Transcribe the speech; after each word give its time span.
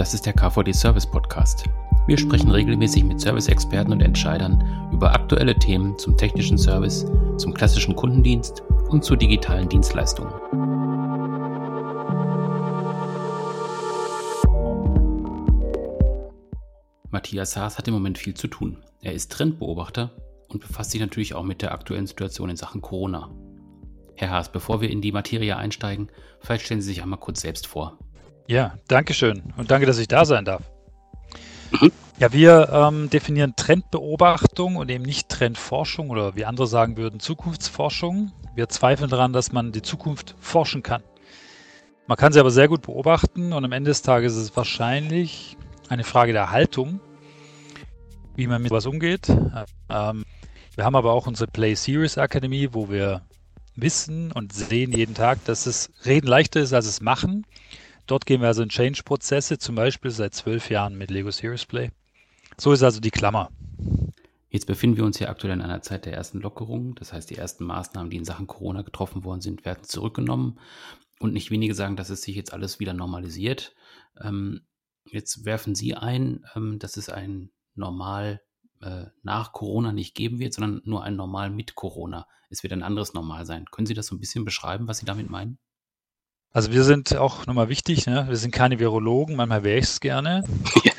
Das 0.00 0.14
ist 0.14 0.24
der 0.24 0.32
KVD 0.32 0.72
Service 0.72 1.04
Podcast. 1.04 1.64
Wir 2.06 2.16
sprechen 2.16 2.50
regelmäßig 2.50 3.04
mit 3.04 3.20
Service-Experten 3.20 3.92
und 3.92 4.00
Entscheidern 4.00 4.88
über 4.94 5.12
aktuelle 5.12 5.54
Themen 5.54 5.98
zum 5.98 6.16
technischen 6.16 6.56
Service, 6.56 7.04
zum 7.36 7.52
klassischen 7.52 7.94
Kundendienst 7.94 8.62
und 8.88 9.04
zu 9.04 9.14
digitalen 9.14 9.68
Dienstleistungen. 9.68 10.32
Matthias 17.10 17.58
Haas 17.58 17.76
hat 17.76 17.86
im 17.86 17.92
Moment 17.92 18.16
viel 18.16 18.32
zu 18.32 18.48
tun. 18.48 18.82
Er 19.02 19.12
ist 19.12 19.30
Trendbeobachter 19.32 20.12
und 20.48 20.60
befasst 20.60 20.92
sich 20.92 21.00
natürlich 21.02 21.34
auch 21.34 21.44
mit 21.44 21.60
der 21.60 21.72
aktuellen 21.72 22.06
Situation 22.06 22.48
in 22.48 22.56
Sachen 22.56 22.80
Corona. 22.80 23.30
Herr 24.14 24.30
Haas, 24.30 24.50
bevor 24.50 24.80
wir 24.80 24.88
in 24.88 25.02
die 25.02 25.12
Materie 25.12 25.58
einsteigen, 25.58 26.08
vielleicht 26.40 26.64
stellen 26.64 26.80
Sie 26.80 26.88
sich 26.88 27.02
einmal 27.02 27.20
kurz 27.20 27.42
selbst 27.42 27.66
vor. 27.66 27.98
Ja, 28.50 28.74
danke 28.88 29.14
schön 29.14 29.44
und 29.58 29.70
danke, 29.70 29.86
dass 29.86 29.98
ich 29.98 30.08
da 30.08 30.24
sein 30.24 30.44
darf. 30.44 30.64
Mhm. 31.70 31.92
Ja, 32.18 32.32
wir 32.32 32.68
ähm, 32.72 33.08
definieren 33.08 33.54
Trendbeobachtung 33.54 34.74
und 34.74 34.90
eben 34.90 35.04
nicht 35.04 35.28
Trendforschung 35.28 36.10
oder 36.10 36.34
wie 36.34 36.44
andere 36.44 36.66
sagen 36.66 36.96
würden, 36.96 37.20
Zukunftsforschung. 37.20 38.32
Wir 38.56 38.68
zweifeln 38.68 39.08
daran, 39.08 39.32
dass 39.32 39.52
man 39.52 39.70
die 39.70 39.82
Zukunft 39.82 40.34
forschen 40.40 40.82
kann. 40.82 41.04
Man 42.08 42.16
kann 42.16 42.32
sie 42.32 42.40
aber 42.40 42.50
sehr 42.50 42.66
gut 42.66 42.82
beobachten 42.82 43.52
und 43.52 43.64
am 43.64 43.70
Ende 43.70 43.92
des 43.92 44.02
Tages 44.02 44.34
ist 44.34 44.42
es 44.42 44.56
wahrscheinlich 44.56 45.56
eine 45.88 46.02
Frage 46.02 46.32
der 46.32 46.50
Haltung, 46.50 46.98
wie 48.34 48.48
man 48.48 48.60
mit 48.60 48.72
was 48.72 48.84
umgeht. 48.84 49.28
Ähm, 49.28 50.24
wir 50.74 50.84
haben 50.84 50.96
aber 50.96 51.12
auch 51.12 51.28
unsere 51.28 51.48
Play 51.48 51.76
Series 51.76 52.18
Akademie, 52.18 52.70
wo 52.72 52.90
wir 52.90 53.22
wissen 53.76 54.32
und 54.32 54.52
sehen 54.52 54.90
jeden 54.90 55.14
Tag, 55.14 55.38
dass 55.44 55.66
es 55.66 55.92
Reden 56.04 56.26
leichter 56.26 56.58
ist 56.58 56.72
als 56.72 56.86
es 56.86 57.00
Machen. 57.00 57.46
Dort 58.10 58.26
gehen 58.26 58.40
wir 58.40 58.48
also 58.48 58.64
in 58.64 58.70
Change-Prozesse, 58.70 59.58
zum 59.58 59.76
Beispiel 59.76 60.10
seit 60.10 60.34
zwölf 60.34 60.68
Jahren 60.68 60.98
mit 60.98 61.12
Lego 61.12 61.30
Serious 61.30 61.64
Play. 61.64 61.92
So 62.56 62.72
ist 62.72 62.82
also 62.82 62.98
die 62.98 63.12
Klammer. 63.12 63.52
Jetzt 64.48 64.66
befinden 64.66 64.96
wir 64.96 65.04
uns 65.04 65.18
hier 65.18 65.30
aktuell 65.30 65.52
in 65.52 65.62
einer 65.62 65.80
Zeit 65.80 66.06
der 66.06 66.14
ersten 66.14 66.40
Lockerung. 66.40 66.96
Das 66.96 67.12
heißt, 67.12 67.30
die 67.30 67.36
ersten 67.36 67.62
Maßnahmen, 67.62 68.10
die 68.10 68.16
in 68.16 68.24
Sachen 68.24 68.48
Corona 68.48 68.82
getroffen 68.82 69.22
worden 69.22 69.42
sind, 69.42 69.64
werden 69.64 69.84
zurückgenommen. 69.84 70.58
Und 71.20 71.34
nicht 71.34 71.52
wenige 71.52 71.72
sagen, 71.72 71.94
dass 71.94 72.10
es 72.10 72.22
sich 72.22 72.34
jetzt 72.34 72.52
alles 72.52 72.80
wieder 72.80 72.94
normalisiert. 72.94 73.76
Ähm, 74.20 74.62
jetzt 75.04 75.44
werfen 75.44 75.76
Sie 75.76 75.94
ein, 75.94 76.44
ähm, 76.56 76.80
dass 76.80 76.96
es 76.96 77.10
ein 77.10 77.52
Normal 77.76 78.42
äh, 78.80 79.04
nach 79.22 79.52
Corona 79.52 79.92
nicht 79.92 80.16
geben 80.16 80.40
wird, 80.40 80.52
sondern 80.52 80.82
nur 80.84 81.04
ein 81.04 81.14
Normal 81.14 81.50
mit 81.50 81.76
Corona. 81.76 82.26
Es 82.48 82.64
wird 82.64 82.72
ein 82.72 82.82
anderes 82.82 83.14
Normal 83.14 83.46
sein. 83.46 83.66
Können 83.70 83.86
Sie 83.86 83.94
das 83.94 84.06
so 84.06 84.16
ein 84.16 84.20
bisschen 84.20 84.44
beschreiben, 84.44 84.88
was 84.88 84.98
Sie 84.98 85.06
damit 85.06 85.30
meinen? 85.30 85.60
Also 86.52 86.72
wir 86.72 86.82
sind 86.82 87.16
auch 87.16 87.46
nochmal 87.46 87.68
wichtig, 87.68 88.06
ne? 88.06 88.26
wir 88.28 88.36
sind 88.36 88.50
keine 88.50 88.80
Virologen, 88.80 89.36
manchmal 89.36 89.62
wäre 89.62 89.78
ich 89.78 89.84
es 89.84 90.00
gerne. 90.00 90.42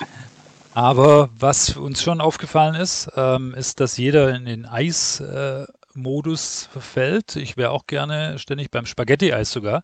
Aber 0.73 1.29
was 1.37 1.75
uns 1.75 2.01
schon 2.01 2.21
aufgefallen 2.21 2.75
ist, 2.75 3.11
ähm, 3.17 3.53
ist, 3.53 3.81
dass 3.81 3.97
jeder 3.97 4.33
in 4.33 4.45
den 4.45 4.65
Eismodus 4.65 6.67
äh, 6.67 6.71
verfällt. 6.71 7.35
Ich 7.35 7.57
wäre 7.57 7.71
auch 7.71 7.85
gerne 7.85 8.39
ständig 8.39 8.71
beim 8.71 8.85
Spaghetti-Eis 8.85 9.51
sogar. 9.51 9.83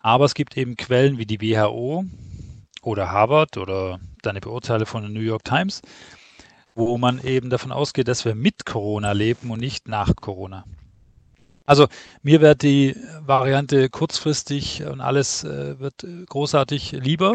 Aber 0.00 0.24
es 0.24 0.32
gibt 0.32 0.56
eben 0.56 0.78
Quellen 0.78 1.18
wie 1.18 1.26
die 1.26 1.42
WHO 1.42 2.06
oder 2.80 3.10
Harvard 3.10 3.58
oder 3.58 4.00
deine 4.22 4.40
Beurteile 4.40 4.86
von 4.86 5.02
der 5.02 5.10
New 5.10 5.20
York 5.20 5.44
Times, 5.44 5.82
wo 6.74 6.96
man 6.96 7.22
eben 7.22 7.50
davon 7.50 7.72
ausgeht, 7.72 8.08
dass 8.08 8.24
wir 8.24 8.34
mit 8.34 8.64
Corona 8.64 9.12
leben 9.12 9.50
und 9.50 9.60
nicht 9.60 9.86
nach 9.86 10.16
Corona. 10.16 10.64
Also 11.66 11.86
mir 12.22 12.40
wird 12.40 12.62
die 12.62 12.96
Variante 13.20 13.88
kurzfristig 13.90 14.84
und 14.84 15.00
alles 15.00 15.44
äh, 15.44 15.78
wird 15.78 16.04
großartig 16.26 16.92
lieber. 16.92 17.34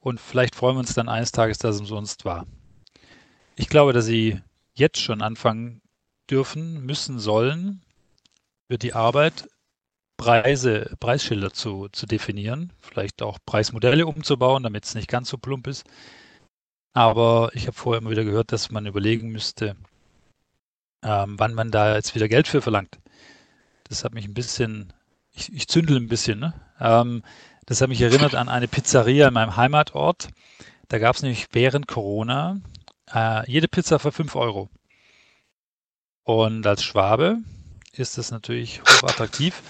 Und 0.00 0.20
vielleicht 0.20 0.54
freuen 0.54 0.76
wir 0.76 0.80
uns 0.80 0.94
dann 0.94 1.08
eines 1.08 1.32
Tages, 1.32 1.58
dass 1.58 1.74
es 1.74 1.80
umsonst 1.80 2.24
war. 2.24 2.46
Ich 3.56 3.68
glaube, 3.68 3.92
dass 3.92 4.06
Sie 4.06 4.40
jetzt 4.74 5.00
schon 5.00 5.20
anfangen 5.22 5.80
dürfen, 6.30 6.84
müssen, 6.84 7.18
sollen, 7.18 7.82
für 8.68 8.78
die 8.78 8.94
Arbeit 8.94 9.48
Preise, 10.16 10.96
Preisschilder 10.98 11.52
zu, 11.52 11.88
zu 11.88 12.06
definieren, 12.06 12.72
vielleicht 12.80 13.22
auch 13.22 13.38
Preismodelle 13.44 14.06
umzubauen, 14.06 14.62
damit 14.62 14.84
es 14.84 14.94
nicht 14.94 15.08
ganz 15.08 15.28
so 15.28 15.38
plump 15.38 15.66
ist. 15.66 15.84
Aber 16.94 17.50
ich 17.54 17.66
habe 17.66 17.76
vorher 17.76 18.00
immer 18.00 18.10
wieder 18.10 18.24
gehört, 18.24 18.52
dass 18.52 18.70
man 18.70 18.86
überlegen 18.86 19.28
müsste, 19.28 19.76
ähm, 21.02 21.38
wann 21.38 21.54
man 21.54 21.70
da 21.70 21.94
jetzt 21.94 22.14
wieder 22.14 22.28
Geld 22.28 22.48
für 22.48 22.62
verlangt. 22.62 22.98
Das 23.88 24.04
hat 24.04 24.14
mich 24.14 24.26
ein 24.26 24.34
bisschen, 24.34 24.92
ich, 25.32 25.52
ich 25.52 25.68
zündel 25.68 25.96
ein 25.96 26.08
bisschen, 26.08 26.38
ne? 26.40 26.54
Ähm, 26.80 27.22
das 27.66 27.80
hat 27.80 27.88
mich 27.88 28.00
erinnert 28.00 28.34
an 28.34 28.48
eine 28.48 28.68
Pizzeria 28.68 29.28
in 29.28 29.34
meinem 29.34 29.56
Heimatort. 29.56 30.28
Da 30.88 30.98
gab 30.98 31.16
es 31.16 31.22
nämlich 31.22 31.48
während 31.52 31.88
Corona 31.88 32.60
äh, 33.12 33.50
jede 33.50 33.66
Pizza 33.66 33.98
für 33.98 34.12
5 34.12 34.36
Euro. 34.36 34.70
Und 36.22 36.66
als 36.66 36.84
Schwabe 36.84 37.38
ist 37.92 38.18
das 38.18 38.30
natürlich 38.30 38.82
hochattraktiv. 38.82 39.62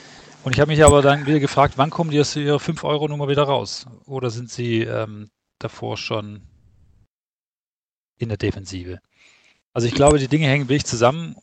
Und 0.44 0.54
ich 0.54 0.60
habe 0.60 0.70
mich 0.70 0.84
aber 0.84 1.02
dann 1.02 1.26
wieder 1.26 1.40
gefragt, 1.40 1.74
wann 1.76 1.90
kommen 1.90 2.10
die 2.10 2.20
aus 2.20 2.36
ihrer 2.36 2.58
5-Euro-Nummer 2.58 3.28
wieder 3.28 3.42
raus? 3.44 3.86
Oder 4.04 4.30
sind 4.30 4.50
sie 4.50 4.82
ähm, 4.82 5.30
davor 5.58 5.96
schon 5.96 6.42
in 8.18 8.28
der 8.28 8.38
Defensive? 8.38 9.00
Also 9.76 9.88
ich 9.88 9.94
glaube, 9.94 10.18
die 10.18 10.26
Dinge 10.26 10.46
hängen 10.46 10.70
wirklich 10.70 10.86
zusammen. 10.86 11.36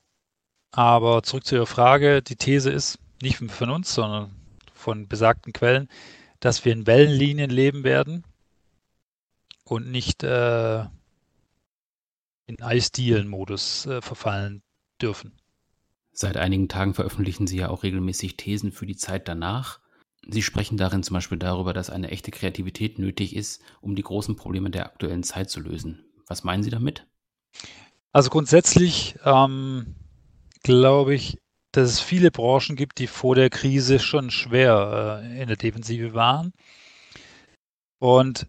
Aber 0.72 1.22
zurück 1.22 1.46
zu 1.46 1.54
Ihrer 1.54 1.68
Frage. 1.68 2.24
Die 2.24 2.36
These 2.36 2.72
ist 2.72 2.98
nicht 3.22 3.38
von 3.38 3.70
uns, 3.70 3.94
sondern 3.94 4.32
von 4.74 5.08
besagten 5.08 5.54
Quellen, 5.54 5.88
dass 6.40 6.66
wir 6.66 6.74
in 6.74 6.88
Wellenlinien 6.88 7.52
leben 7.52 7.84
werden 7.84 8.24
und 9.66 9.92
nicht 9.92 10.24
äh, 10.24 10.80
in 12.48 12.60
Eisdielen-Modus 12.60 13.86
äh, 13.86 14.02
verfallen 14.02 14.64
dürfen. 15.00 15.34
Seit 16.12 16.36
einigen 16.36 16.68
Tagen 16.70 16.96
veröffentlichen 16.96 17.46
Sie 17.46 17.58
ja 17.58 17.70
auch 17.70 17.84
regelmäßig 17.84 18.36
Thesen 18.36 18.72
für 18.72 18.88
die 18.88 18.98
Zeit 18.98 19.28
danach. 19.28 19.80
Sie 20.28 20.42
sprechen 20.42 20.78
darin 20.78 21.04
zum 21.04 21.14
Beispiel 21.14 21.38
darüber, 21.38 21.72
dass 21.72 21.92
eine 21.92 22.10
echte 22.10 22.32
Kreativität 22.32 22.98
nötig 22.98 23.36
ist, 23.36 23.62
um 23.80 23.96
die 23.96 24.02
großen 24.02 24.36
Probleme 24.36 24.72
der 24.72 24.88
aktuellen 24.88 25.22
Zeit 25.22 25.52
zu 25.52 25.60
lösen. 25.60 26.04
Was 26.26 26.44
meinen 26.44 26.64
Sie 26.64 26.72
damit? 26.72 27.06
Also 28.14 28.30
grundsätzlich 28.30 29.16
ähm, 29.26 29.96
glaube 30.62 31.16
ich, 31.16 31.40
dass 31.72 31.90
es 31.90 32.00
viele 32.00 32.30
Branchen 32.30 32.76
gibt, 32.76 33.00
die 33.00 33.08
vor 33.08 33.34
der 33.34 33.50
Krise 33.50 33.98
schon 33.98 34.30
schwer 34.30 35.22
äh, 35.24 35.42
in 35.42 35.48
der 35.48 35.58
Defensive 35.58 36.14
waren. 36.14 36.54
Und 38.00 38.48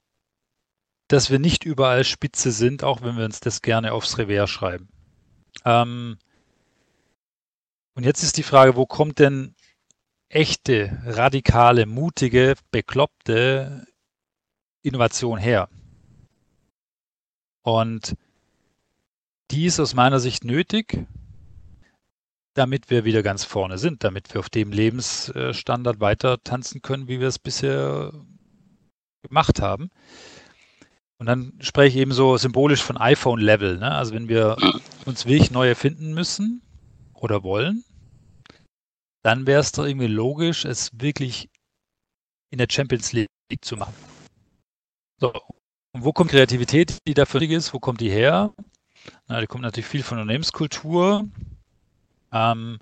dass 1.08 1.30
wir 1.30 1.38
nicht 1.38 1.64
überall 1.64 2.04
Spitze 2.04 2.52
sind, 2.52 2.84
auch 2.84 3.00
wenn 3.00 3.16
wir 3.16 3.24
uns 3.24 3.40
das 3.40 3.62
gerne 3.62 3.92
aufs 3.92 4.18
Revers 4.18 4.50
schreiben. 4.50 4.88
Ähm, 5.64 6.18
und 7.94 8.04
jetzt 8.04 8.22
ist 8.22 8.36
die 8.36 8.42
Frage, 8.42 8.76
wo 8.76 8.84
kommt 8.84 9.18
denn 9.18 9.54
echte, 10.28 11.00
radikale, 11.06 11.86
mutige, 11.86 12.54
bekloppte 12.70 13.86
Innovation 14.82 15.38
her? 15.38 15.70
Und 17.62 18.14
die 19.50 19.66
ist 19.66 19.80
aus 19.80 19.94
meiner 19.94 20.20
Sicht 20.20 20.44
nötig, 20.44 21.06
damit 22.54 22.90
wir 22.90 23.04
wieder 23.04 23.22
ganz 23.22 23.44
vorne 23.44 23.78
sind, 23.78 24.04
damit 24.04 24.32
wir 24.32 24.40
auf 24.40 24.48
dem 24.48 24.72
Lebensstandard 24.72 26.00
weiter 26.00 26.42
tanzen 26.42 26.82
können, 26.82 27.08
wie 27.08 27.20
wir 27.20 27.28
es 27.28 27.38
bisher 27.38 28.12
gemacht 29.22 29.60
haben. 29.60 29.90
Und 31.18 31.26
dann 31.26 31.52
spreche 31.60 31.96
ich 31.96 32.02
eben 32.02 32.12
so 32.12 32.36
symbolisch 32.36 32.82
von 32.82 32.96
iPhone-Level. 32.96 33.78
Ne? 33.78 33.90
Also 33.90 34.14
wenn 34.14 34.28
wir 34.28 34.56
uns 35.04 35.26
wirklich 35.26 35.50
neu 35.50 35.68
erfinden 35.68 36.12
müssen 36.12 36.62
oder 37.14 37.42
wollen, 37.42 37.84
dann 39.22 39.46
wäre 39.46 39.60
es 39.60 39.72
doch 39.72 39.84
irgendwie 39.84 40.06
logisch, 40.06 40.64
es 40.64 40.90
wirklich 40.92 41.48
in 42.50 42.58
der 42.58 42.66
Champions 42.70 43.12
League 43.12 43.28
zu 43.62 43.76
machen. 43.76 43.94
So, 45.18 45.32
und 45.92 46.04
wo 46.04 46.12
kommt 46.12 46.30
Kreativität, 46.30 46.98
die 47.06 47.14
dafür 47.14 47.42
ist? 47.42 47.72
Wo 47.72 47.78
kommt 47.78 48.00
die 48.00 48.10
her? 48.10 48.52
Na, 49.28 49.40
die 49.40 49.46
kommt 49.46 49.62
natürlich 49.62 49.86
viel 49.86 50.02
von 50.02 50.18
Unternehmenskultur. 50.18 51.28
Ähm, 52.32 52.78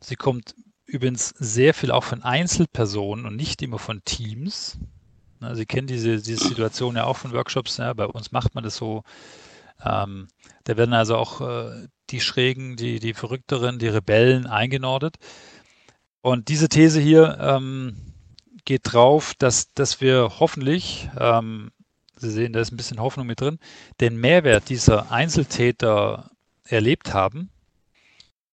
sie 0.00 0.16
kommt 0.16 0.54
übrigens 0.86 1.30
sehr 1.38 1.74
viel 1.74 1.90
auch 1.90 2.04
von 2.04 2.22
Einzelpersonen 2.22 3.26
und 3.26 3.36
nicht 3.36 3.62
immer 3.62 3.78
von 3.78 4.04
Teams. 4.04 4.78
Na, 5.40 5.54
sie 5.54 5.66
kennen 5.66 5.86
diese, 5.86 6.20
diese 6.20 6.48
Situation 6.48 6.96
ja 6.96 7.04
auch 7.04 7.16
von 7.16 7.32
Workshops. 7.32 7.78
Ja, 7.78 7.92
bei 7.92 8.06
uns 8.06 8.32
macht 8.32 8.54
man 8.54 8.64
das 8.64 8.76
so. 8.76 9.02
Ähm, 9.84 10.28
da 10.64 10.76
werden 10.76 10.94
also 10.94 11.16
auch 11.16 11.40
äh, 11.40 11.88
die 12.10 12.20
Schrägen, 12.20 12.76
die, 12.76 13.00
die 13.00 13.14
Verrückteren, 13.14 13.78
die 13.78 13.88
Rebellen 13.88 14.46
eingenordet. 14.46 15.16
Und 16.20 16.48
diese 16.48 16.68
These 16.68 17.00
hier 17.00 17.38
ähm, 17.40 17.96
geht 18.64 18.82
drauf, 18.84 19.34
dass, 19.38 19.72
dass 19.74 20.00
wir 20.00 20.38
hoffentlich 20.38 21.10
ähm, 21.18 21.72
Sie 22.22 22.30
sehen, 22.30 22.52
da 22.52 22.60
ist 22.60 22.72
ein 22.72 22.76
bisschen 22.76 23.00
Hoffnung 23.00 23.26
mit 23.26 23.40
drin, 23.40 23.58
den 24.00 24.16
Mehrwert 24.16 24.68
dieser 24.68 25.10
Einzeltäter 25.10 26.30
erlebt 26.64 27.12
haben, 27.12 27.50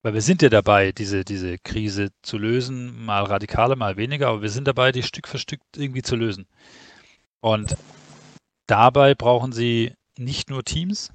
weil 0.02 0.14
wir 0.16 0.22
sind 0.22 0.42
ja 0.42 0.50
dabei, 0.50 0.92
diese, 0.92 1.24
diese 1.24 1.60
Krise 1.60 2.10
zu 2.22 2.38
lösen, 2.38 3.06
mal 3.06 3.24
radikaler, 3.24 3.76
mal 3.76 3.96
weniger, 3.96 4.30
aber 4.30 4.42
wir 4.42 4.50
sind 4.50 4.68
dabei, 4.68 4.92
die 4.92 5.04
Stück 5.04 5.28
für 5.28 5.38
Stück 5.38 5.62
irgendwie 5.76 6.02
zu 6.02 6.16
lösen. 6.16 6.48
Und 7.42 7.78
dabei 8.66 9.14
brauchen 9.14 9.52
sie 9.52 9.94
nicht 10.18 10.50
nur 10.50 10.64
Teams, 10.64 11.12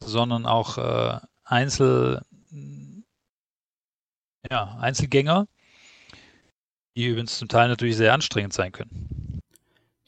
sondern 0.00 0.46
auch 0.46 0.78
äh, 0.78 1.18
Einzel, 1.44 2.22
ja, 4.50 4.76
Einzelgänger, 4.80 5.48
die 6.96 7.06
übrigens 7.06 7.38
zum 7.38 7.48
Teil 7.48 7.68
natürlich 7.68 7.96
sehr 7.96 8.12
anstrengend 8.12 8.52
sein 8.52 8.70
können. 8.70 9.33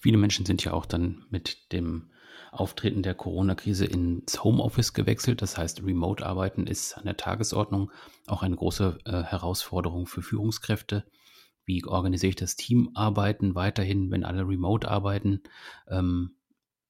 Viele 0.07 0.19
Menschen 0.19 0.47
sind 0.47 0.63
ja 0.63 0.73
auch 0.73 0.87
dann 0.87 1.25
mit 1.31 1.73
dem 1.73 2.11
Auftreten 2.53 3.03
der 3.03 3.17
Corona-Krise 3.17 3.87
ins 3.87 4.45
Homeoffice 4.45 4.93
gewechselt. 4.93 5.43
Das 5.43 5.59
heißt, 5.59 5.83
Remote-Arbeiten 5.83 6.69
ist 6.69 6.97
an 6.97 7.07
der 7.07 7.17
Tagesordnung 7.17 7.91
auch 8.29 8.45
eine 8.45 8.55
große 8.55 8.99
äh, 9.05 9.25
Herausforderung 9.25 10.07
für 10.07 10.23
Führungskräfte. 10.23 11.05
Wie 11.65 11.85
organisiere 11.85 12.29
ich 12.29 12.37
das 12.37 12.55
Teamarbeiten 12.55 13.57
weiterhin, 13.57 14.13
wenn 14.13 14.23
alle 14.23 14.47
remote 14.47 14.89
arbeiten? 14.89 15.43
Ähm, 15.89 16.37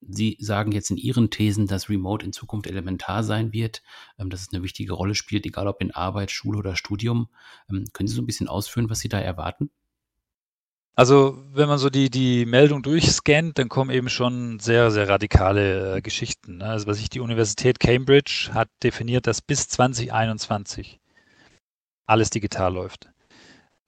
Sie 0.03 0.37
sagen 0.39 0.73
jetzt 0.73 0.91
in 0.91 0.99
Ihren 0.99 1.31
Thesen, 1.31 1.67
dass 1.67 1.89
Remote 1.89 2.27
in 2.27 2.35
Zukunft 2.35 2.67
elementar 2.67 3.25
sein 3.25 3.51
wird, 3.51 3.83
ähm, 4.19 4.29
dass 4.29 4.43
es 4.43 4.53
eine 4.53 4.63
wichtige 4.63 4.93
Rolle 4.93 5.15
spielt, 5.15 5.47
egal 5.47 5.69
ob 5.69 5.81
in 5.81 5.91
Arbeit, 5.91 6.31
Schule 6.31 6.59
oder 6.59 6.77
Studium. 6.77 7.31
Ähm, 7.71 7.87
können 7.95 8.09
Sie 8.09 8.15
so 8.15 8.21
ein 8.21 8.27
bisschen 8.27 8.49
ausführen, 8.49 8.91
was 8.91 8.99
Sie 8.99 9.09
da 9.09 9.19
erwarten? 9.19 9.71
Also, 10.99 11.45
wenn 11.53 11.69
man 11.69 11.77
so 11.79 11.91
die, 11.91 12.09
die 12.09 12.47
Meldung 12.47 12.83
durchscannt, 12.83 13.59
dann 13.59 13.69
kommen 13.69 13.91
eben 13.91 14.09
schon 14.09 14.59
sehr, 14.61 14.91
sehr 14.91 15.11
radikale 15.11 15.97
äh, 15.97 16.01
Geschichten. 16.01 16.57
Ne? 16.57 16.65
Also, 16.65 16.87
was 16.87 16.99
ich 16.99 17.11
die 17.11 17.21
Universität 17.21 17.79
Cambridge 17.79 18.51
hat 18.55 18.71
definiert, 18.83 19.27
dass 19.27 19.43
bis 19.43 19.69
2021 19.69 20.99
alles 22.07 22.31
digital 22.31 22.73
läuft. 22.73 23.11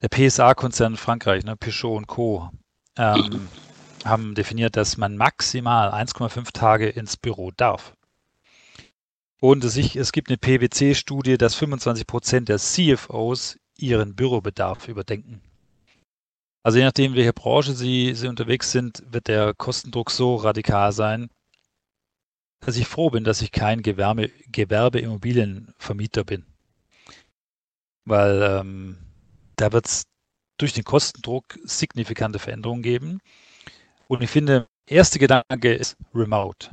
Der 0.03 0.09
PSA-Konzern 0.09 0.93
in 0.93 0.97
Frankreich, 0.97 1.43
ne, 1.43 1.55
Peugeot 1.55 1.97
und 1.97 2.05
Co., 2.05 2.51
ähm, 2.95 3.49
haben 4.05 4.35
definiert, 4.35 4.77
dass 4.77 4.97
man 4.97 5.17
maximal 5.17 5.91
1,5 5.91 6.51
Tage 6.53 6.89
ins 6.89 7.17
Büro 7.17 7.49
darf. 7.49 7.95
Und 9.41 9.63
es, 9.63 9.77
es 9.77 10.11
gibt 10.11 10.29
eine 10.29 10.37
PwC-Studie, 10.37 11.39
dass 11.39 11.55
25 11.55 12.05
Prozent 12.05 12.49
der 12.49 12.59
CFOs 12.59 13.57
ihren 13.77 14.15
Bürobedarf 14.15 14.87
überdenken. 14.87 15.41
Also 16.63 16.77
je 16.77 16.83
nachdem, 16.83 17.15
welche 17.15 17.33
Branche 17.33 17.73
Sie, 17.73 18.13
Sie 18.15 18.27
unterwegs 18.27 18.71
sind, 18.71 19.03
wird 19.11 19.27
der 19.27 19.53
Kostendruck 19.53 20.11
so 20.11 20.35
radikal 20.35 20.91
sein, 20.91 21.29
dass 22.59 22.75
ich 22.77 22.87
froh 22.87 23.09
bin, 23.09 23.23
dass 23.23 23.41
ich 23.41 23.51
kein 23.51 23.81
Gewerbe, 23.81 24.29
Gewerbeimmobilienvermieter 24.51 26.25
bin. 26.25 26.45
Weil 28.05 28.41
ähm, 28.41 28.97
da 29.55 29.71
wird 29.71 29.85
es 29.87 30.03
durch 30.57 30.73
den 30.73 30.83
Kostendruck 30.83 31.57
signifikante 31.63 32.39
Veränderungen 32.39 32.83
geben. 32.83 33.19
Und 34.07 34.21
ich 34.21 34.29
finde, 34.29 34.67
der 34.89 34.97
erste 34.97 35.19
Gedanke 35.19 35.73
ist 35.73 35.95
Remote. 36.13 36.69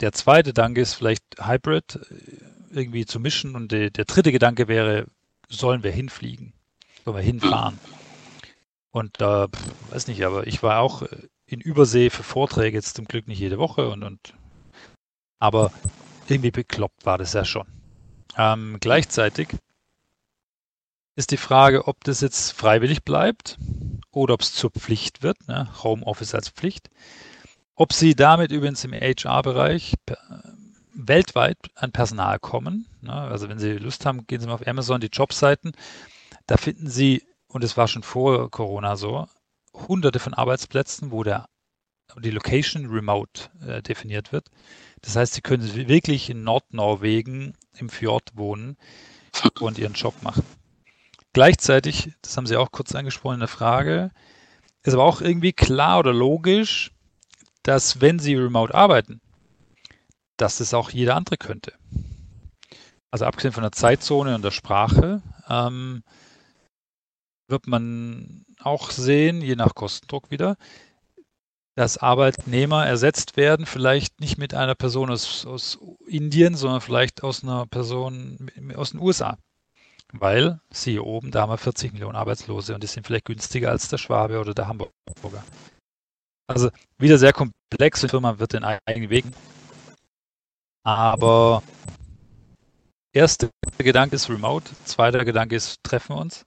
Der 0.00 0.12
zweite 0.12 0.50
Gedanke 0.50 0.82
ist 0.82 0.94
vielleicht 0.94 1.24
Hybrid 1.40 1.96
äh, 1.96 2.74
irgendwie 2.74 3.06
zu 3.06 3.18
mischen. 3.18 3.54
Und 3.54 3.72
der, 3.72 3.90
der 3.90 4.04
dritte 4.04 4.32
Gedanke 4.32 4.68
wäre, 4.68 5.06
sollen 5.48 5.82
wir 5.82 5.92
hinfliegen? 5.92 6.52
Sollen 7.04 7.16
wir 7.16 7.22
hinfahren? 7.22 7.78
Und 8.90 9.20
da, 9.20 9.44
äh, 9.44 9.48
weiß 9.90 10.08
nicht, 10.08 10.24
aber 10.24 10.46
ich 10.46 10.62
war 10.62 10.80
auch 10.80 11.02
äh, 11.02 11.28
in 11.46 11.60
Übersee 11.60 12.10
für 12.10 12.22
Vorträge, 12.22 12.76
jetzt 12.76 12.96
zum 12.96 13.06
Glück 13.06 13.28
nicht 13.28 13.38
jede 13.38 13.58
Woche 13.58 13.88
und, 13.88 14.02
und 14.02 14.34
aber 15.38 15.72
irgendwie 16.28 16.50
bekloppt 16.50 17.06
war 17.06 17.18
das 17.18 17.32
ja 17.32 17.44
schon. 17.44 17.66
Ähm, 18.36 18.76
gleichzeitig 18.80 19.48
ist 21.16 21.30
die 21.30 21.36
Frage, 21.36 21.88
ob 21.88 22.04
das 22.04 22.20
jetzt 22.20 22.52
freiwillig 22.52 23.04
bleibt 23.04 23.58
oder 24.12 24.34
ob 24.34 24.42
es 24.42 24.54
zur 24.54 24.70
Pflicht 24.70 25.22
wird, 25.22 25.48
ne? 25.48 25.68
Homeoffice 25.82 26.34
als 26.34 26.48
Pflicht. 26.50 26.88
Ob 27.74 27.92
sie 27.92 28.14
damit 28.14 28.52
übrigens 28.52 28.84
im 28.84 28.92
HR-Bereich 28.92 29.94
weltweit 30.92 31.58
an 31.74 31.92
Personal 31.92 32.38
kommen. 32.38 32.86
Ne? 33.00 33.12
Also 33.12 33.48
wenn 33.48 33.58
Sie 33.58 33.72
Lust 33.72 34.04
haben, 34.06 34.26
gehen 34.26 34.40
Sie 34.40 34.46
mal 34.46 34.54
auf 34.54 34.66
Amazon, 34.66 35.00
die 35.00 35.08
Jobseiten. 35.08 35.72
Da 36.46 36.56
finden 36.56 36.88
Sie 36.88 37.22
und 37.52 37.64
es 37.64 37.76
war 37.76 37.88
schon 37.88 38.02
vor 38.02 38.50
Corona 38.50 38.96
so, 38.96 39.26
hunderte 39.74 40.18
von 40.18 40.34
Arbeitsplätzen, 40.34 41.10
wo 41.10 41.22
der, 41.22 41.48
die 42.18 42.30
Location 42.30 42.86
remote 42.86 43.50
äh, 43.66 43.82
definiert 43.82 44.32
wird. 44.32 44.48
Das 45.02 45.16
heißt, 45.16 45.34
Sie 45.34 45.40
können 45.40 45.74
wirklich 45.88 46.30
in 46.30 46.44
Nordnorwegen 46.44 47.56
im 47.76 47.88
Fjord 47.88 48.30
wohnen 48.34 48.76
und 49.60 49.78
Ihren 49.78 49.94
Job 49.94 50.14
machen. 50.22 50.44
Gleichzeitig, 51.32 52.12
das 52.22 52.36
haben 52.36 52.46
Sie 52.46 52.56
auch 52.56 52.72
kurz 52.72 52.94
angesprochen 52.94 53.34
in 53.34 53.40
der 53.40 53.48
Frage, 53.48 54.10
ist 54.82 54.94
aber 54.94 55.04
auch 55.04 55.20
irgendwie 55.20 55.52
klar 55.52 55.98
oder 55.98 56.12
logisch, 56.12 56.92
dass 57.62 58.00
wenn 58.00 58.18
Sie 58.18 58.34
remote 58.34 58.74
arbeiten, 58.74 59.20
dass 60.36 60.58
das 60.58 60.74
auch 60.74 60.90
jeder 60.90 61.16
andere 61.16 61.36
könnte. 61.36 61.74
Also 63.10 63.24
abgesehen 63.24 63.52
von 63.52 63.62
der 63.62 63.72
Zeitzone 63.72 64.34
und 64.34 64.42
der 64.42 64.50
Sprache, 64.52 65.22
ähm, 65.48 66.02
wird 67.50 67.66
man 67.66 68.44
auch 68.60 68.90
sehen, 68.90 69.42
je 69.42 69.56
nach 69.56 69.74
Kostendruck 69.74 70.30
wieder, 70.30 70.56
dass 71.76 71.98
Arbeitnehmer 71.98 72.86
ersetzt 72.86 73.36
werden, 73.36 73.66
vielleicht 73.66 74.20
nicht 74.20 74.38
mit 74.38 74.54
einer 74.54 74.74
Person 74.74 75.10
aus, 75.10 75.46
aus 75.46 75.78
Indien, 76.06 76.54
sondern 76.54 76.80
vielleicht 76.80 77.22
aus 77.22 77.42
einer 77.42 77.66
Person 77.66 78.50
aus 78.74 78.90
den 78.90 79.00
USA. 79.00 79.38
Weil, 80.12 80.60
siehe 80.70 81.02
oben, 81.02 81.30
da 81.30 81.42
haben 81.42 81.52
wir 81.52 81.58
40 81.58 81.92
Millionen 81.92 82.16
Arbeitslose 82.16 82.74
und 82.74 82.82
die 82.82 82.88
sind 82.88 83.06
vielleicht 83.06 83.26
günstiger 83.26 83.70
als 83.70 83.88
der 83.88 83.98
Schwabe 83.98 84.40
oder 84.40 84.54
der 84.54 84.66
Hamburger. 84.66 84.92
Also 86.48 86.70
wieder 86.98 87.16
sehr 87.16 87.32
komplex, 87.32 88.00
die 88.00 88.08
Firma 88.08 88.38
wird 88.38 88.54
den 88.54 88.64
eigenen 88.64 89.08
Weg. 89.08 89.24
Aber 90.82 91.62
erster 93.12 93.50
Gedanke 93.78 94.16
ist 94.16 94.28
Remote, 94.28 94.68
zweiter 94.84 95.24
Gedanke 95.24 95.54
ist 95.54 95.76
Treffen 95.84 96.16
uns. 96.16 96.44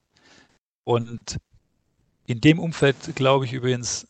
Und 0.84 1.38
in 2.26 2.40
dem 2.40 2.58
Umfeld 2.58 3.16
glaube 3.16 3.44
ich 3.44 3.52
übrigens, 3.52 4.06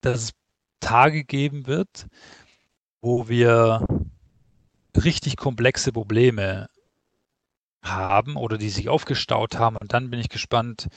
dass 0.00 0.22
es 0.24 0.32
Tage 0.80 1.24
geben 1.24 1.66
wird, 1.66 2.06
wo 3.00 3.28
wir 3.28 3.86
richtig 4.96 5.36
komplexe 5.36 5.92
Probleme 5.92 6.68
haben 7.82 8.36
oder 8.36 8.58
die 8.58 8.70
sich 8.70 8.88
aufgestaut 8.88 9.58
haben. 9.58 9.76
Und 9.76 9.92
dann 9.92 10.10
bin 10.10 10.20
ich 10.20 10.28
gespannt, 10.28 10.88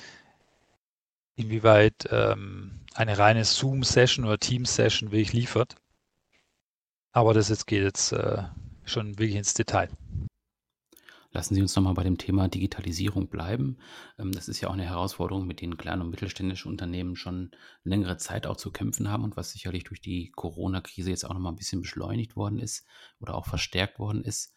inwieweit 1.35 2.07
ähm, 2.09 2.81
eine 2.93 3.17
reine 3.17 3.45
Zoom-Session 3.45 4.25
oder 4.25 4.37
Team-Session 4.37 5.11
wirklich 5.11 5.33
liefert. 5.33 5.75
Aber 7.11 7.33
das 7.33 7.49
jetzt 7.49 7.67
geht 7.67 7.83
jetzt 7.83 8.11
äh, 8.13 8.43
schon 8.85 9.17
wirklich 9.17 9.35
ins 9.35 9.53
Detail. 9.53 9.89
Lassen 11.33 11.55
Sie 11.55 11.61
uns 11.61 11.75
nochmal 11.75 11.93
bei 11.93 12.03
dem 12.03 12.17
Thema 12.17 12.49
Digitalisierung 12.49 13.29
bleiben. 13.29 13.77
Ähm, 14.19 14.31
das 14.33 14.49
ist 14.49 14.59
ja 14.59 14.67
auch 14.69 14.73
eine 14.73 14.85
Herausforderung, 14.85 15.47
mit 15.47 15.61
denen 15.61 15.77
kleine 15.77 16.03
und 16.03 16.09
mittelständische 16.09 16.67
Unternehmen 16.67 17.15
schon 17.15 17.51
längere 17.83 18.17
Zeit 18.17 18.45
auch 18.45 18.57
zu 18.57 18.71
kämpfen 18.71 19.09
haben 19.09 19.23
und 19.23 19.37
was 19.37 19.51
sicherlich 19.51 19.85
durch 19.85 20.01
die 20.01 20.31
Corona-Krise 20.31 21.09
jetzt 21.09 21.25
auch 21.25 21.33
nochmal 21.33 21.53
ein 21.53 21.57
bisschen 21.57 21.81
beschleunigt 21.81 22.35
worden 22.35 22.59
ist 22.59 22.85
oder 23.19 23.35
auch 23.35 23.45
verstärkt 23.45 23.97
worden 23.97 24.23
ist. 24.23 24.53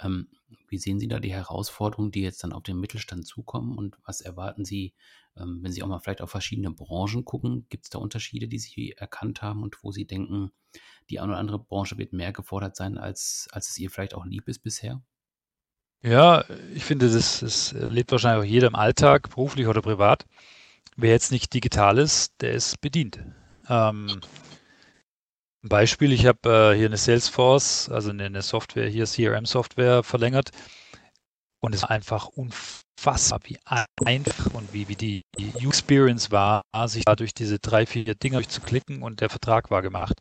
Ähm, 0.00 0.28
wie 0.68 0.78
sehen 0.78 1.00
Sie 1.00 1.08
da 1.08 1.18
die 1.18 1.32
Herausforderungen, 1.32 2.12
die 2.12 2.22
jetzt 2.22 2.44
dann 2.44 2.52
auf 2.52 2.62
den 2.62 2.78
Mittelstand 2.78 3.26
zukommen 3.26 3.76
und 3.76 3.96
was 4.04 4.20
erwarten 4.20 4.64
Sie, 4.64 4.94
ähm, 5.36 5.60
wenn 5.62 5.72
Sie 5.72 5.82
auch 5.82 5.88
mal 5.88 5.98
vielleicht 5.98 6.22
auf 6.22 6.30
verschiedene 6.30 6.70
Branchen 6.70 7.24
gucken? 7.24 7.66
Gibt 7.70 7.84
es 7.86 7.90
da 7.90 7.98
Unterschiede, 7.98 8.46
die 8.46 8.58
Sie 8.60 8.92
erkannt 8.92 9.42
haben 9.42 9.64
und 9.64 9.82
wo 9.82 9.90
Sie 9.90 10.06
denken, 10.06 10.52
die 11.10 11.18
eine 11.18 11.32
oder 11.32 11.40
andere 11.40 11.58
Branche 11.58 11.98
wird 11.98 12.12
mehr 12.12 12.32
gefordert 12.32 12.76
sein, 12.76 12.98
als, 12.98 13.48
als 13.50 13.70
es 13.70 13.78
ihr 13.78 13.90
vielleicht 13.90 14.14
auch 14.14 14.24
lieb 14.24 14.46
ist 14.48 14.60
bisher? 14.60 15.02
Ja, 16.04 16.44
ich 16.74 16.84
finde, 16.84 17.10
das, 17.10 17.40
das 17.40 17.72
lebt 17.72 18.12
wahrscheinlich 18.12 18.46
auch 18.46 18.52
jeder 18.52 18.66
im 18.66 18.74
Alltag, 18.74 19.30
beruflich 19.30 19.66
oder 19.66 19.80
privat. 19.80 20.26
Wer 20.96 21.12
jetzt 21.12 21.32
nicht 21.32 21.54
digital 21.54 21.96
ist, 21.98 22.34
der 22.42 22.52
ist 22.52 22.78
bedient. 22.82 23.20
Ähm, 23.70 24.20
ein 25.62 25.68
Beispiel, 25.68 26.12
ich 26.12 26.26
habe 26.26 26.72
äh, 26.74 26.76
hier 26.76 26.86
eine 26.86 26.98
Salesforce, 26.98 27.88
also 27.88 28.10
eine, 28.10 28.24
eine 28.24 28.42
Software, 28.42 28.86
hier 28.86 29.06
CRM-Software 29.06 30.02
verlängert 30.02 30.50
und 31.60 31.74
es 31.74 31.80
war 31.82 31.90
einfach 31.90 32.26
unfassbar, 32.26 33.40
wie 33.44 33.58
einfach 34.04 34.52
und 34.52 34.74
wie, 34.74 34.88
wie 34.88 34.96
die 34.96 35.22
Experience 35.38 36.30
war, 36.30 36.64
sich 36.86 37.06
da 37.06 37.16
durch 37.16 37.32
diese 37.32 37.58
drei, 37.60 37.86
vier 37.86 38.14
Dinge 38.14 38.36
durchzuklicken 38.36 39.00
und 39.00 39.22
der 39.22 39.30
Vertrag 39.30 39.70
war 39.70 39.80
gemacht. 39.80 40.20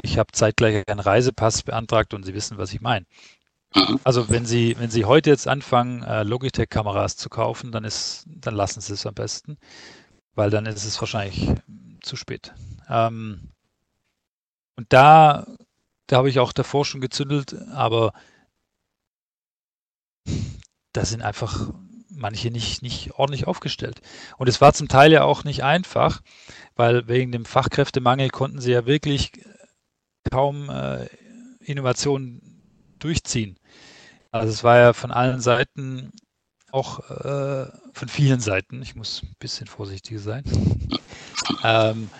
Ich 0.00 0.18
habe 0.18 0.30
zeitgleich 0.32 0.86
einen 0.86 1.00
Reisepass 1.00 1.64
beantragt 1.64 2.14
und 2.14 2.22
Sie 2.22 2.34
wissen, 2.34 2.58
was 2.58 2.72
ich 2.72 2.80
meine. 2.80 3.04
Mhm. 3.74 4.00
Also 4.04 4.28
wenn 4.28 4.44
Sie, 4.44 4.76
wenn 4.78 4.90
Sie 4.90 5.04
heute 5.04 5.30
jetzt 5.30 5.48
anfangen, 5.48 6.02
äh, 6.02 6.22
Logitech-Kameras 6.22 7.16
zu 7.16 7.28
kaufen, 7.28 7.72
dann 7.72 7.84
ist, 7.84 8.24
dann 8.26 8.54
lassen 8.54 8.80
Sie 8.80 8.92
es 8.92 9.06
am 9.06 9.14
besten, 9.14 9.58
weil 10.34 10.50
dann 10.50 10.66
ist 10.66 10.84
es 10.84 11.00
wahrscheinlich 11.00 11.50
zu 12.02 12.16
spät. 12.16 12.52
Ähm, 12.88 13.50
und 14.76 14.92
da, 14.92 15.46
da 16.06 16.16
habe 16.16 16.28
ich 16.28 16.38
auch 16.38 16.52
davor 16.52 16.84
schon 16.84 17.00
gezündelt, 17.00 17.54
aber 17.72 18.12
da 20.92 21.04
sind 21.04 21.22
einfach 21.22 21.70
manche 22.08 22.50
nicht, 22.50 22.82
nicht 22.82 23.12
ordentlich 23.14 23.46
aufgestellt. 23.46 24.00
Und 24.36 24.48
es 24.48 24.60
war 24.60 24.72
zum 24.74 24.88
Teil 24.88 25.12
ja 25.12 25.24
auch 25.24 25.44
nicht 25.44 25.64
einfach, 25.64 26.20
weil 26.76 27.08
wegen 27.08 27.32
dem 27.32 27.44
Fachkräftemangel 27.44 28.30
konnten 28.30 28.60
sie 28.60 28.72
ja 28.72 28.86
wirklich 28.86 29.32
kaum 30.30 30.68
äh, 30.68 31.06
Innovationen 31.60 32.62
durchziehen. 32.98 33.58
Also 34.32 34.48
es 34.48 34.64
war 34.64 34.78
ja 34.78 34.92
von 34.94 35.10
allen 35.10 35.40
Seiten, 35.40 36.10
auch 36.70 37.10
äh, 37.10 37.66
von 37.92 38.08
vielen 38.08 38.40
Seiten, 38.40 38.80
ich 38.80 38.96
muss 38.96 39.22
ein 39.22 39.36
bisschen 39.38 39.66
vorsichtig 39.66 40.20
sein, 40.20 40.42
ähm, 41.62 42.10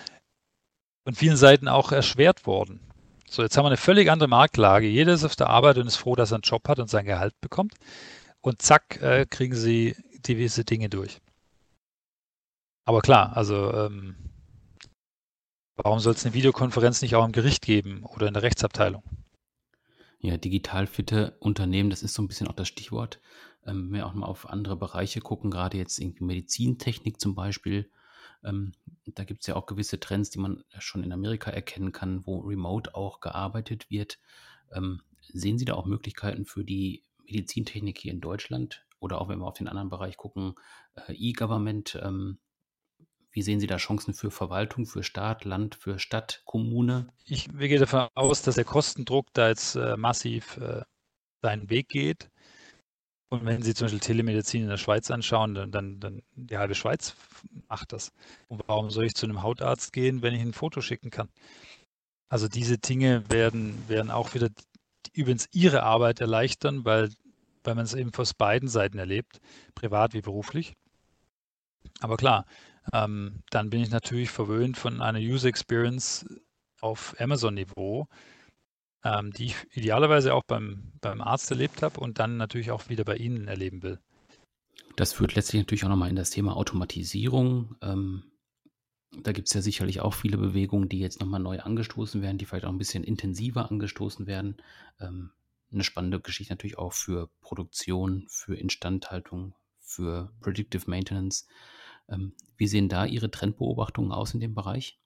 von 1.03 1.15
vielen 1.15 1.37
Seiten 1.37 1.67
auch 1.67 1.91
erschwert 1.91 2.45
worden. 2.45 2.79
So, 3.27 3.41
jetzt 3.41 3.57
haben 3.57 3.65
wir 3.65 3.69
eine 3.69 3.77
völlig 3.77 4.11
andere 4.11 4.29
Marktlage. 4.29 4.87
Jeder 4.87 5.13
ist 5.13 5.23
auf 5.23 5.35
der 5.35 5.49
Arbeit 5.49 5.79
und 5.79 5.87
ist 5.87 5.95
froh, 5.95 6.15
dass 6.15 6.31
er 6.31 6.35
einen 6.35 6.43
Job 6.43 6.67
hat 6.69 6.77
und 6.77 6.87
sein 6.87 7.05
Gehalt 7.05 7.33
bekommt. 7.41 7.73
Und 8.41 8.61
zack, 8.61 9.01
äh, 9.01 9.25
kriegen 9.25 9.55
sie 9.55 9.95
gewisse 10.21 10.63
Dinge 10.63 10.89
durch. 10.89 11.19
Aber 12.85 13.01
klar, 13.01 13.35
also 13.35 13.73
ähm, 13.73 14.15
warum 15.77 15.99
soll 15.99 16.13
es 16.13 16.25
eine 16.25 16.35
Videokonferenz 16.35 17.01
nicht 17.01 17.15
auch 17.15 17.25
im 17.25 17.31
Gericht 17.31 17.63
geben 17.63 18.03
oder 18.03 18.27
in 18.27 18.35
der 18.35 18.43
Rechtsabteilung? 18.43 19.01
Ja, 20.25 20.37
digital 20.37 20.87
fitte 20.87 21.35
Unternehmen, 21.41 21.89
das 21.89 22.01
ist 22.01 22.13
so 22.13 22.21
ein 22.21 22.29
bisschen 22.29 22.47
auch 22.47 22.53
das 22.53 22.69
Stichwort. 22.69 23.19
Ähm, 23.65 23.87
wenn 23.87 23.95
wir 23.95 24.07
auch 24.07 24.13
mal 24.13 24.25
auf 24.25 24.49
andere 24.49 24.77
Bereiche 24.77 25.19
gucken, 25.19 25.51
gerade 25.51 25.77
jetzt 25.77 25.99
irgendwie 25.99 26.23
Medizintechnik 26.23 27.19
zum 27.19 27.35
Beispiel, 27.35 27.91
ähm, 28.41 28.71
da 29.05 29.25
gibt 29.25 29.41
es 29.41 29.47
ja 29.47 29.57
auch 29.57 29.65
gewisse 29.65 29.99
Trends, 29.99 30.29
die 30.29 30.39
man 30.39 30.63
schon 30.79 31.03
in 31.03 31.11
Amerika 31.11 31.51
erkennen 31.51 31.91
kann, 31.91 32.25
wo 32.25 32.39
remote 32.39 32.95
auch 32.95 33.19
gearbeitet 33.19 33.89
wird. 33.89 34.17
Ähm, 34.71 35.01
sehen 35.19 35.57
Sie 35.57 35.65
da 35.65 35.73
auch 35.73 35.85
Möglichkeiten 35.85 36.45
für 36.45 36.63
die 36.63 37.03
Medizintechnik 37.25 37.97
hier 37.97 38.13
in 38.13 38.21
Deutschland? 38.21 38.85
Oder 38.99 39.19
auch 39.19 39.27
wenn 39.27 39.39
wir 39.39 39.47
auf 39.47 39.57
den 39.57 39.67
anderen 39.67 39.89
Bereich 39.89 40.15
gucken, 40.15 40.55
äh, 40.95 41.11
E-Government, 41.11 41.99
ähm, 42.01 42.37
wie 43.33 43.41
sehen 43.41 43.59
Sie 43.59 43.67
da 43.67 43.77
Chancen 43.77 44.13
für 44.13 44.31
Verwaltung, 44.31 44.85
für 44.85 45.03
Staat, 45.03 45.43
Land, 45.43 45.75
für 45.75 45.97
Stadt, 45.97 46.43
Kommune? 46.45 47.07
Ich 47.25 47.49
gehe 47.49 47.79
davon 47.79 48.07
aus, 48.13 48.43
dass 48.43 48.55
der 48.55 48.63
Kostendruck 48.63 49.27
da 49.33 49.49
jetzt 49.49 49.75
äh, 49.75 49.97
massiv 49.97 50.57
äh, 50.57 50.83
seinen 51.41 51.69
Weg 51.69 51.89
geht. 51.89 52.29
Und 53.29 53.45
wenn 53.45 53.63
Sie 53.63 53.73
zum 53.73 53.85
Beispiel 53.85 53.99
Telemedizin 53.99 54.61
in 54.61 54.69
der 54.69 54.77
Schweiz 54.77 55.09
anschauen, 55.09 55.55
dann, 55.55 55.71
dann, 55.71 55.99
dann 55.99 56.21
die 56.35 56.59
halbe 56.59 56.75
Schweiz 56.75 57.15
macht 57.67 57.91
das. 57.91 58.11
Und 58.47 58.61
warum 58.67 58.91
soll 58.91 59.05
ich 59.05 59.15
zu 59.15 59.25
einem 59.25 59.41
Hautarzt 59.41 59.91
gehen, 59.91 60.21
wenn 60.21 60.35
ich 60.35 60.41
ein 60.41 60.53
Foto 60.53 60.81
schicken 60.81 61.09
kann? 61.09 61.29
Also 62.29 62.47
diese 62.47 62.77
Dinge 62.77 63.27
werden, 63.31 63.83
werden 63.87 64.11
auch 64.11 64.35
wieder 64.35 64.49
übrigens 65.13 65.47
Ihre 65.51 65.81
Arbeit 65.81 66.21
erleichtern, 66.21 66.85
weil, 66.85 67.09
weil 67.63 67.73
man 67.73 67.85
es 67.85 67.95
eben 67.95 68.11
aus 68.15 68.35
beiden 68.35 68.69
Seiten 68.69 68.99
erlebt, 68.99 69.41
privat 69.73 70.13
wie 70.13 70.21
beruflich. 70.21 70.75
Aber 71.99 72.17
klar, 72.17 72.45
ähm, 72.91 73.43
dann 73.49 73.69
bin 73.69 73.81
ich 73.81 73.89
natürlich 73.89 74.29
verwöhnt 74.29 74.77
von 74.77 75.01
einer 75.01 75.19
User 75.19 75.47
Experience 75.47 76.25
auf 76.81 77.15
Amazon-Niveau, 77.19 78.07
ähm, 79.03 79.31
die 79.31 79.45
ich 79.45 79.55
idealerweise 79.71 80.33
auch 80.33 80.43
beim, 80.43 80.91
beim 80.99 81.21
Arzt 81.21 81.49
erlebt 81.51 81.81
habe 81.81 81.99
und 81.99 82.19
dann 82.19 82.37
natürlich 82.37 82.71
auch 82.71 82.89
wieder 82.89 83.05
bei 83.05 83.15
Ihnen 83.15 83.47
erleben 83.47 83.83
will. 83.83 83.99
Das 84.95 85.13
führt 85.13 85.35
letztlich 85.35 85.61
natürlich 85.61 85.85
auch 85.85 85.89
nochmal 85.89 86.09
in 86.09 86.15
das 86.15 86.29
Thema 86.29 86.55
Automatisierung. 86.55 87.75
Ähm, 87.81 88.23
da 89.21 89.31
gibt 89.31 89.47
es 89.47 89.53
ja 89.53 89.61
sicherlich 89.61 90.01
auch 90.01 90.13
viele 90.13 90.37
Bewegungen, 90.37 90.89
die 90.89 90.99
jetzt 90.99 91.19
nochmal 91.19 91.39
neu 91.39 91.59
angestoßen 91.59 92.21
werden, 92.21 92.37
die 92.37 92.45
vielleicht 92.45 92.65
auch 92.65 92.71
ein 92.71 92.77
bisschen 92.77 93.03
intensiver 93.03 93.69
angestoßen 93.71 94.27
werden. 94.27 94.57
Ähm, 94.99 95.31
eine 95.71 95.83
spannende 95.83 96.19
Geschichte 96.19 96.53
natürlich 96.53 96.77
auch 96.77 96.93
für 96.93 97.29
Produktion, 97.41 98.25
für 98.29 98.55
Instandhaltung, 98.55 99.55
für 99.79 100.31
Predictive 100.41 100.89
Maintenance. 100.89 101.47
Ähm, 102.09 102.33
wie 102.57 102.67
sehen 102.67 102.89
da 102.89 103.05
Ihre 103.05 103.31
Trendbeobachtungen 103.31 104.11
aus 104.11 104.33
in 104.33 104.39
dem 104.39 104.53
Bereich? 104.53 104.97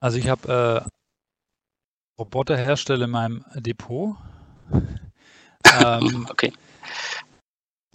Also 0.00 0.18
ich 0.18 0.28
habe 0.28 0.86
äh, 0.86 2.20
Roboterhersteller 2.20 3.04
in 3.04 3.10
meinem 3.10 3.44
Depot. 3.54 4.16
ähm, 4.70 6.26
okay. 6.30 6.52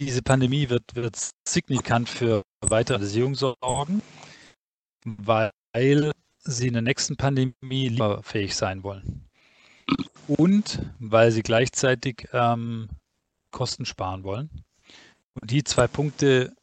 Diese 0.00 0.22
Pandemie 0.22 0.68
wird, 0.68 0.94
wird 0.94 1.16
signifikant 1.48 2.08
für 2.08 2.42
weitere 2.60 2.96
Adressierung 2.96 3.34
sorgen, 3.34 4.02
weil 5.04 5.50
sie 6.40 6.68
in 6.68 6.74
der 6.74 6.82
nächsten 6.82 7.16
Pandemie 7.16 7.54
lieferfähig 7.88 8.54
sein 8.54 8.82
wollen. 8.82 9.28
Und 10.26 10.80
weil 10.98 11.30
sie 11.30 11.42
gleichzeitig 11.42 12.28
ähm, 12.32 12.88
Kosten 13.52 13.86
sparen 13.86 14.24
wollen. 14.24 14.64
Und 15.40 15.50
die 15.50 15.64
zwei 15.64 15.86
Punkte 15.86 16.54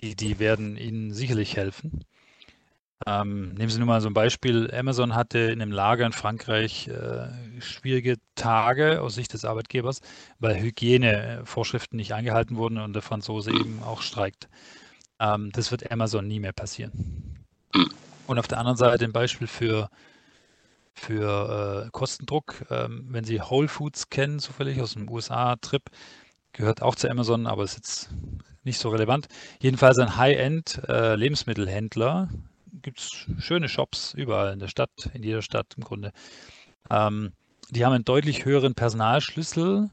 die, 0.00 0.16
die 0.16 0.38
werden 0.38 0.76
Ihnen 0.76 1.12
sicherlich 1.12 1.56
helfen. 1.56 2.04
Ähm, 3.06 3.54
nehmen 3.54 3.70
Sie 3.70 3.78
nur 3.78 3.86
mal 3.86 4.00
so 4.00 4.08
ein 4.08 4.14
Beispiel. 4.14 4.72
Amazon 4.72 5.14
hatte 5.14 5.38
in 5.38 5.60
einem 5.60 5.72
Lager 5.72 6.06
in 6.06 6.12
Frankreich 6.12 6.88
äh, 6.88 7.28
schwierige 7.60 8.16
Tage 8.34 9.02
aus 9.02 9.14
Sicht 9.14 9.32
des 9.32 9.44
Arbeitgebers, 9.44 10.00
weil 10.38 10.58
Hygienevorschriften 10.60 11.96
nicht 11.96 12.14
eingehalten 12.14 12.56
wurden 12.56 12.78
und 12.78 12.94
der 12.94 13.02
Franzose 13.02 13.50
eben 13.50 13.82
auch 13.82 14.00
streikt. 14.00 14.48
Ähm, 15.20 15.50
das 15.52 15.70
wird 15.70 15.90
Amazon 15.90 16.26
nie 16.26 16.40
mehr 16.40 16.52
passieren. 16.52 17.44
Und 18.26 18.38
auf 18.38 18.48
der 18.48 18.58
anderen 18.58 18.78
Seite 18.78 19.04
ein 19.04 19.12
Beispiel 19.12 19.48
für, 19.48 19.90
für 20.94 21.84
äh, 21.86 21.90
Kostendruck. 21.90 22.64
Ähm, 22.70 23.06
wenn 23.10 23.24
Sie 23.24 23.40
Whole 23.40 23.68
Foods 23.68 24.08
kennen, 24.08 24.38
zufällig 24.38 24.80
aus 24.80 24.94
dem 24.94 25.10
USA-Trip, 25.10 25.82
gehört 26.54 26.80
auch 26.80 26.94
zu 26.94 27.10
Amazon, 27.10 27.46
aber 27.46 27.64
ist 27.64 27.76
jetzt 27.76 28.08
nicht 28.62 28.78
so 28.78 28.88
relevant. 28.88 29.28
Jedenfalls 29.60 29.98
ein 29.98 30.16
High-End-Lebensmittelhändler. 30.16 32.30
Äh, 32.32 32.36
Gibt 32.80 33.00
es 33.00 33.26
schöne 33.38 33.68
Shops 33.68 34.14
überall 34.14 34.54
in 34.54 34.58
der 34.58 34.68
Stadt, 34.68 35.10
in 35.12 35.22
jeder 35.22 35.42
Stadt 35.42 35.74
im 35.76 35.84
Grunde. 35.84 36.12
Ähm, 36.90 37.32
die 37.70 37.84
haben 37.84 37.92
einen 37.92 38.04
deutlich 38.04 38.44
höheren 38.44 38.74
Personalschlüssel 38.74 39.90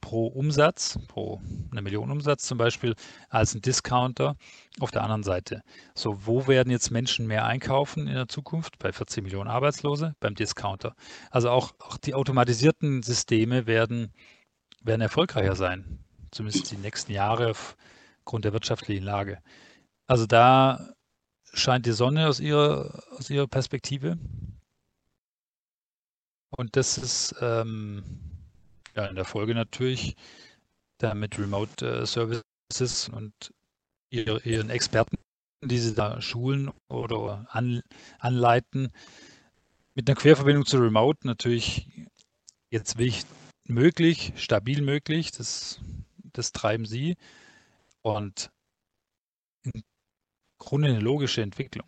pro 0.00 0.28
Umsatz, 0.28 0.98
pro 1.08 1.40
eine 1.70 1.82
Million 1.82 2.10
Umsatz 2.10 2.44
zum 2.44 2.56
Beispiel, 2.58 2.94
als 3.28 3.54
ein 3.54 3.60
Discounter 3.60 4.36
auf 4.78 4.92
der 4.92 5.02
anderen 5.02 5.24
Seite. 5.24 5.62
So, 5.94 6.26
wo 6.26 6.46
werden 6.46 6.70
jetzt 6.70 6.90
Menschen 6.90 7.26
mehr 7.26 7.44
einkaufen 7.44 8.06
in 8.06 8.14
der 8.14 8.28
Zukunft? 8.28 8.78
Bei 8.78 8.92
40 8.92 9.24
Millionen 9.24 9.50
Arbeitslose, 9.50 10.14
beim 10.20 10.34
Discounter. 10.34 10.94
Also 11.30 11.50
auch, 11.50 11.74
auch 11.80 11.96
die 11.96 12.14
automatisierten 12.14 13.02
Systeme 13.02 13.66
werden, 13.66 14.12
werden 14.86 15.00
erfolgreicher 15.00 15.56
sein 15.56 15.98
zumindest 16.36 16.70
die 16.70 16.76
nächsten 16.76 17.12
Jahre 17.12 17.50
aufgrund 17.50 18.44
der 18.44 18.52
wirtschaftlichen 18.52 19.04
Lage. 19.04 19.42
Also 20.06 20.26
da 20.26 20.94
scheint 21.52 21.86
die 21.86 21.92
Sonne 21.92 22.28
aus 22.28 22.40
ihrer, 22.40 23.02
aus 23.12 23.30
ihrer 23.30 23.46
Perspektive. 23.46 24.18
Und 26.50 26.76
das 26.76 26.98
ist 26.98 27.34
ähm, 27.40 28.04
ja, 28.94 29.06
in 29.06 29.16
der 29.16 29.24
Folge 29.24 29.54
natürlich 29.54 30.16
da 30.98 31.14
mit 31.14 31.38
Remote 31.38 31.86
äh, 31.86 32.06
Services 32.06 33.08
und 33.08 33.52
ihre, 34.10 34.40
ihren 34.42 34.70
Experten, 34.70 35.18
die 35.62 35.78
sie 35.78 35.94
da 35.94 36.20
schulen 36.20 36.70
oder 36.88 37.46
an, 37.50 37.82
anleiten, 38.18 38.92
mit 39.94 40.08
einer 40.08 40.16
Querverbindung 40.16 40.66
zu 40.66 40.78
Remote 40.78 41.26
natürlich 41.26 41.88
jetzt 42.70 42.98
will 42.98 43.08
ich 43.08 43.24
möglich, 43.68 44.32
stabil 44.36 44.82
möglich. 44.82 45.32
Das 45.32 45.80
das 46.36 46.52
treiben 46.52 46.84
sie. 46.86 47.16
Und 48.02 48.50
im 49.62 49.82
Grunde 50.58 50.88
eine 50.88 51.00
logische 51.00 51.42
Entwicklung. 51.42 51.86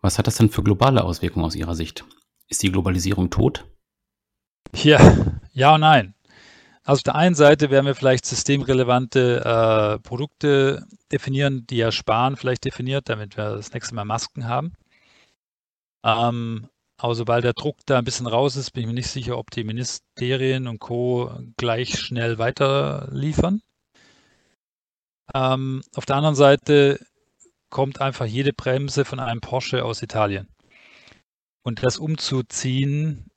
Was 0.00 0.18
hat 0.18 0.26
das 0.26 0.36
denn 0.36 0.50
für 0.50 0.62
globale 0.62 1.04
Auswirkungen 1.04 1.44
aus 1.44 1.54
Ihrer 1.54 1.74
Sicht? 1.74 2.04
Ist 2.48 2.62
die 2.62 2.70
Globalisierung 2.70 3.30
tot? 3.30 3.66
Ja, 4.74 5.40
ja 5.52 5.74
und 5.74 5.80
nein. 5.80 6.14
Also 6.84 7.00
auf 7.00 7.02
der 7.04 7.14
einen 7.16 7.34
Seite 7.34 7.70
werden 7.70 7.86
wir 7.86 7.96
vielleicht 7.96 8.26
systemrelevante 8.26 9.42
äh, 9.44 9.98
Produkte 10.00 10.86
definieren, 11.10 11.66
die 11.66 11.78
ja 11.78 11.90
Sparen 11.90 12.36
vielleicht 12.36 12.64
definiert, 12.64 13.08
damit 13.08 13.36
wir 13.36 13.56
das 13.56 13.72
nächste 13.72 13.94
Mal 13.94 14.04
Masken 14.04 14.46
haben. 14.46 14.74
Ähm, 16.04 16.68
aber 16.98 17.14
sobald 17.14 17.44
der 17.44 17.52
Druck 17.52 17.76
da 17.86 17.98
ein 17.98 18.04
bisschen 18.04 18.26
raus 18.26 18.56
ist, 18.56 18.70
bin 18.70 18.82
ich 18.82 18.86
mir 18.86 18.94
nicht 18.94 19.10
sicher, 19.10 19.36
ob 19.38 19.50
die 19.50 19.64
Ministerien 19.64 20.66
und 20.66 20.78
Co. 20.78 21.30
gleich 21.56 21.98
schnell 21.98 22.38
weiter 22.38 23.08
liefern. 23.12 23.60
Ähm, 25.34 25.82
auf 25.94 26.06
der 26.06 26.16
anderen 26.16 26.34
Seite 26.34 26.98
kommt 27.70 28.00
einfach 28.00 28.26
jede 28.26 28.52
Bremse 28.52 29.04
von 29.04 29.20
einem 29.20 29.40
Porsche 29.40 29.84
aus 29.84 30.02
Italien. 30.02 30.48
Und 31.62 31.84
das 31.84 31.98
umzuziehen 31.98 33.28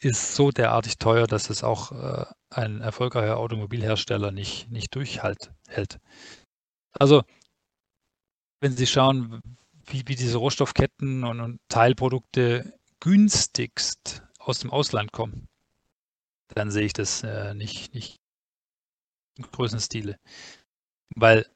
ist 0.00 0.36
so 0.36 0.50
derartig 0.50 0.98
teuer, 0.98 1.26
dass 1.26 1.50
es 1.50 1.64
auch 1.64 1.90
äh, 1.92 2.26
ein 2.50 2.80
erfolgreicher 2.80 3.38
Automobilhersteller 3.38 4.30
nicht, 4.30 4.70
nicht 4.70 4.94
durchhält. 4.94 5.50
Also, 6.92 7.22
wenn 8.60 8.76
Sie 8.76 8.86
schauen, 8.86 9.42
wie, 9.86 10.04
wie 10.06 10.14
diese 10.14 10.38
Rohstoffketten 10.38 11.24
und, 11.24 11.40
und 11.40 11.60
Teilprodukte 11.68 12.77
günstigst 13.00 14.22
aus 14.38 14.60
dem 14.60 14.70
Ausland 14.70 15.12
kommen, 15.12 15.48
dann 16.54 16.70
sehe 16.70 16.86
ich 16.86 16.92
das 16.92 17.22
äh, 17.22 17.54
nicht, 17.54 17.94
nicht 17.94 18.16
im 19.36 19.50
größeren 19.50 19.80
Stile 19.80 20.18
weil 21.14 21.46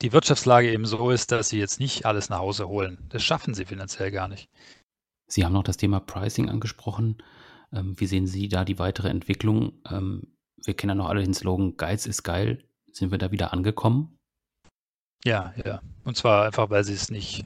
die 0.00 0.12
Wirtschaftslage 0.12 0.72
eben 0.72 0.84
so 0.84 1.10
ist, 1.10 1.32
dass 1.32 1.48
sie 1.48 1.58
jetzt 1.58 1.78
nicht 1.78 2.06
alles 2.06 2.28
nach 2.28 2.38
Hause 2.38 2.68
holen. 2.68 2.98
Das 3.08 3.22
schaffen 3.22 3.54
sie 3.54 3.64
finanziell 3.64 4.10
gar 4.10 4.28
nicht. 4.28 4.48
Sie 5.28 5.44
haben 5.44 5.52
noch 5.52 5.62
das 5.62 5.76
Thema 5.76 6.00
Pricing 6.00 6.48
angesprochen. 6.48 7.22
Ähm, 7.72 7.98
wie 7.98 8.06
sehen 8.06 8.26
Sie 8.26 8.48
da 8.48 8.64
die 8.64 8.78
weitere 8.78 9.08
Entwicklung? 9.08 9.80
Ähm, 9.88 10.34
wir 10.64 10.74
kennen 10.74 10.90
ja 10.90 10.94
noch 10.94 11.08
alle 11.08 11.22
den 11.22 11.34
Slogan 11.34 11.76
Geiz 11.76 12.06
ist 12.06 12.22
geil. 12.22 12.64
Sind 12.90 13.10
wir 13.10 13.18
da 13.18 13.30
wieder 13.30 13.52
angekommen? 13.52 14.18
Ja, 15.24 15.54
ja. 15.64 15.80
Und 16.04 16.16
zwar 16.16 16.46
einfach, 16.46 16.68
weil 16.68 16.84
sie 16.84 16.94
es 16.94 17.10
nicht, 17.10 17.44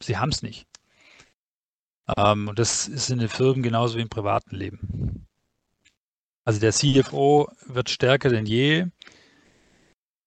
sie 0.00 0.16
haben 0.16 0.30
es 0.30 0.42
nicht. 0.42 0.65
Ähm, 2.16 2.48
und 2.48 2.58
das 2.58 2.88
ist 2.88 3.10
in 3.10 3.18
den 3.18 3.28
Firmen 3.28 3.62
genauso 3.62 3.98
wie 3.98 4.02
im 4.02 4.08
privaten 4.08 4.54
Leben. 4.54 5.26
Also 6.44 6.60
der 6.60 6.72
CFO 6.72 7.48
wird 7.66 7.90
stärker 7.90 8.28
denn 8.28 8.46
je 8.46 8.86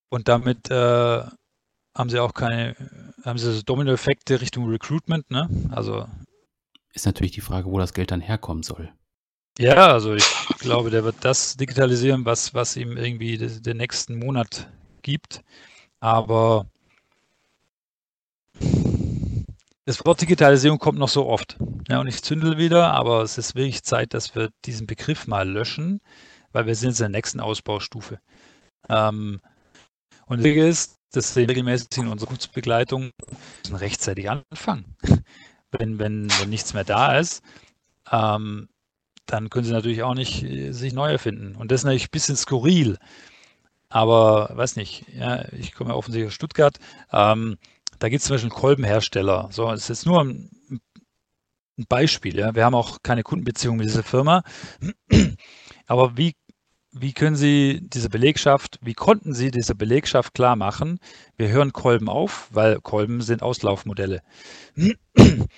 und 0.10 0.28
damit 0.28 0.70
äh, 0.70 1.24
haben 1.96 2.10
sie 2.10 2.20
auch 2.20 2.34
keine, 2.34 2.76
haben 3.24 3.38
sie 3.38 3.54
so 3.54 3.62
Dominoeffekte 3.62 4.42
Richtung 4.42 4.68
Recruitment, 4.70 5.30
ne? 5.32 5.50
Also 5.72 6.08
ist 6.94 7.06
natürlich 7.06 7.32
die 7.32 7.42
Frage, 7.42 7.70
wo 7.70 7.80
das 7.80 7.94
Geld 7.94 8.12
dann 8.12 8.22
herkommen 8.22 8.64
soll. 8.64 8.92
Ja, 9.58 9.92
also 9.92 10.14
ich 10.14 10.26
glaube, 10.60 10.90
der 10.90 11.04
wird 11.04 11.18
das 11.22 11.58
digitalisieren, 11.58 12.26
was, 12.26 12.54
was 12.54 12.76
ihm 12.76 12.98
irgendwie 12.98 13.38
den 13.38 13.78
nächsten 13.78 14.18
Monat 14.18 14.70
gibt. 15.02 15.44
Aber 16.00 16.66
das 19.90 20.06
Wort 20.06 20.22
Digitalisierung 20.22 20.78
kommt 20.78 21.00
noch 21.00 21.10
so 21.10 21.26
oft. 21.26 21.58
Ja, 21.88 22.00
und 22.00 22.06
ich 22.06 22.22
zündel 22.22 22.60
wieder, 22.60 22.94
aber 22.94 23.24
es 23.24 23.40
ist 23.40 23.56
wirklich 23.56 23.82
Zeit, 23.82 24.14
dass 24.14 24.36
wir 24.36 24.52
diesen 24.64 24.86
Begriff 24.86 25.26
mal 25.26 25.50
löschen, 25.50 26.00
weil 26.52 26.68
wir 26.68 26.76
sind 26.76 26.90
jetzt 26.90 27.00
in 27.00 27.12
der 27.12 27.18
nächsten 27.18 27.40
Ausbaustufe. 27.40 28.20
Ähm, 28.88 29.42
und 30.28 30.46
das 30.46 30.46
ist, 30.46 31.00
das 31.12 31.34
sehen 31.34 31.48
wir 31.48 31.50
regelmäßig 31.50 31.88
in 31.98 32.08
unserer 32.08 32.30
Kurzbegleitung, 32.30 33.10
müssen 33.64 33.76
rechtzeitig 33.78 34.30
anfangen. 34.30 34.96
wenn, 35.72 35.98
wenn, 35.98 36.30
wenn 36.40 36.50
nichts 36.52 36.76
mehr 36.76 36.84
da 36.84 37.18
ist, 37.18 37.42
ähm, 38.12 38.70
dann 39.26 39.50
können 39.50 39.66
sie 39.66 39.74
natürlich 39.74 40.04
auch 40.04 40.14
nicht 40.14 40.44
äh, 40.44 40.72
sich 40.72 40.94
neu 40.94 41.10
erfinden. 41.10 41.56
Und 41.56 41.72
das 41.72 41.82
ist 41.82 41.86
natürlich 41.86 42.10
ein 42.10 42.12
bisschen 42.12 42.36
skurril. 42.36 43.00
Aber 43.90 44.52
weiß 44.54 44.76
nicht, 44.76 45.06
ja, 45.16 45.52
ich 45.52 45.74
komme 45.74 45.90
ja 45.90 45.96
offensichtlich 45.96 46.28
aus 46.28 46.36
Stuttgart. 46.36 46.78
Ähm, 47.12 47.58
da 48.00 48.10
gibt 48.10 48.22
es 48.22 48.28
zum 48.28 48.36
Beispiel 48.36 48.52
einen 48.52 48.60
Kolbenhersteller. 48.60 49.50
So, 49.52 49.70
das 49.70 49.82
ist 49.82 49.90
jetzt 49.90 50.06
nur 50.06 50.22
ein, 50.22 50.50
ein 51.78 51.86
Beispiel. 51.88 52.38
Ja. 52.38 52.56
Wir 52.56 52.66
haben 52.66 52.76
auch 52.76 53.00
keine 53.04 53.24
Kundenbeziehung 53.24 53.78
mit 53.78 53.88
dieser 53.88 54.04
Firma. 54.04 54.44
Aber 55.88 56.18
wie, 56.18 56.34
wie 56.92 57.14
können 57.14 57.36
Sie 57.36 57.82
diese 57.82 58.10
Belegschaft, 58.10 58.80
wie 58.82 58.94
konnten 58.94 59.34
Sie 59.34 59.52
dieser 59.52 59.76
Belegschaft 59.76 60.34
klar 60.34 60.56
machen, 60.56 61.00
wir 61.38 61.50
hören 61.50 61.74
Kolben 61.74 62.10
auf, 62.10 62.48
weil 62.52 62.80
Kolben 62.82 63.22
sind 63.22 63.44
Auslaufmodelle. 63.44 64.22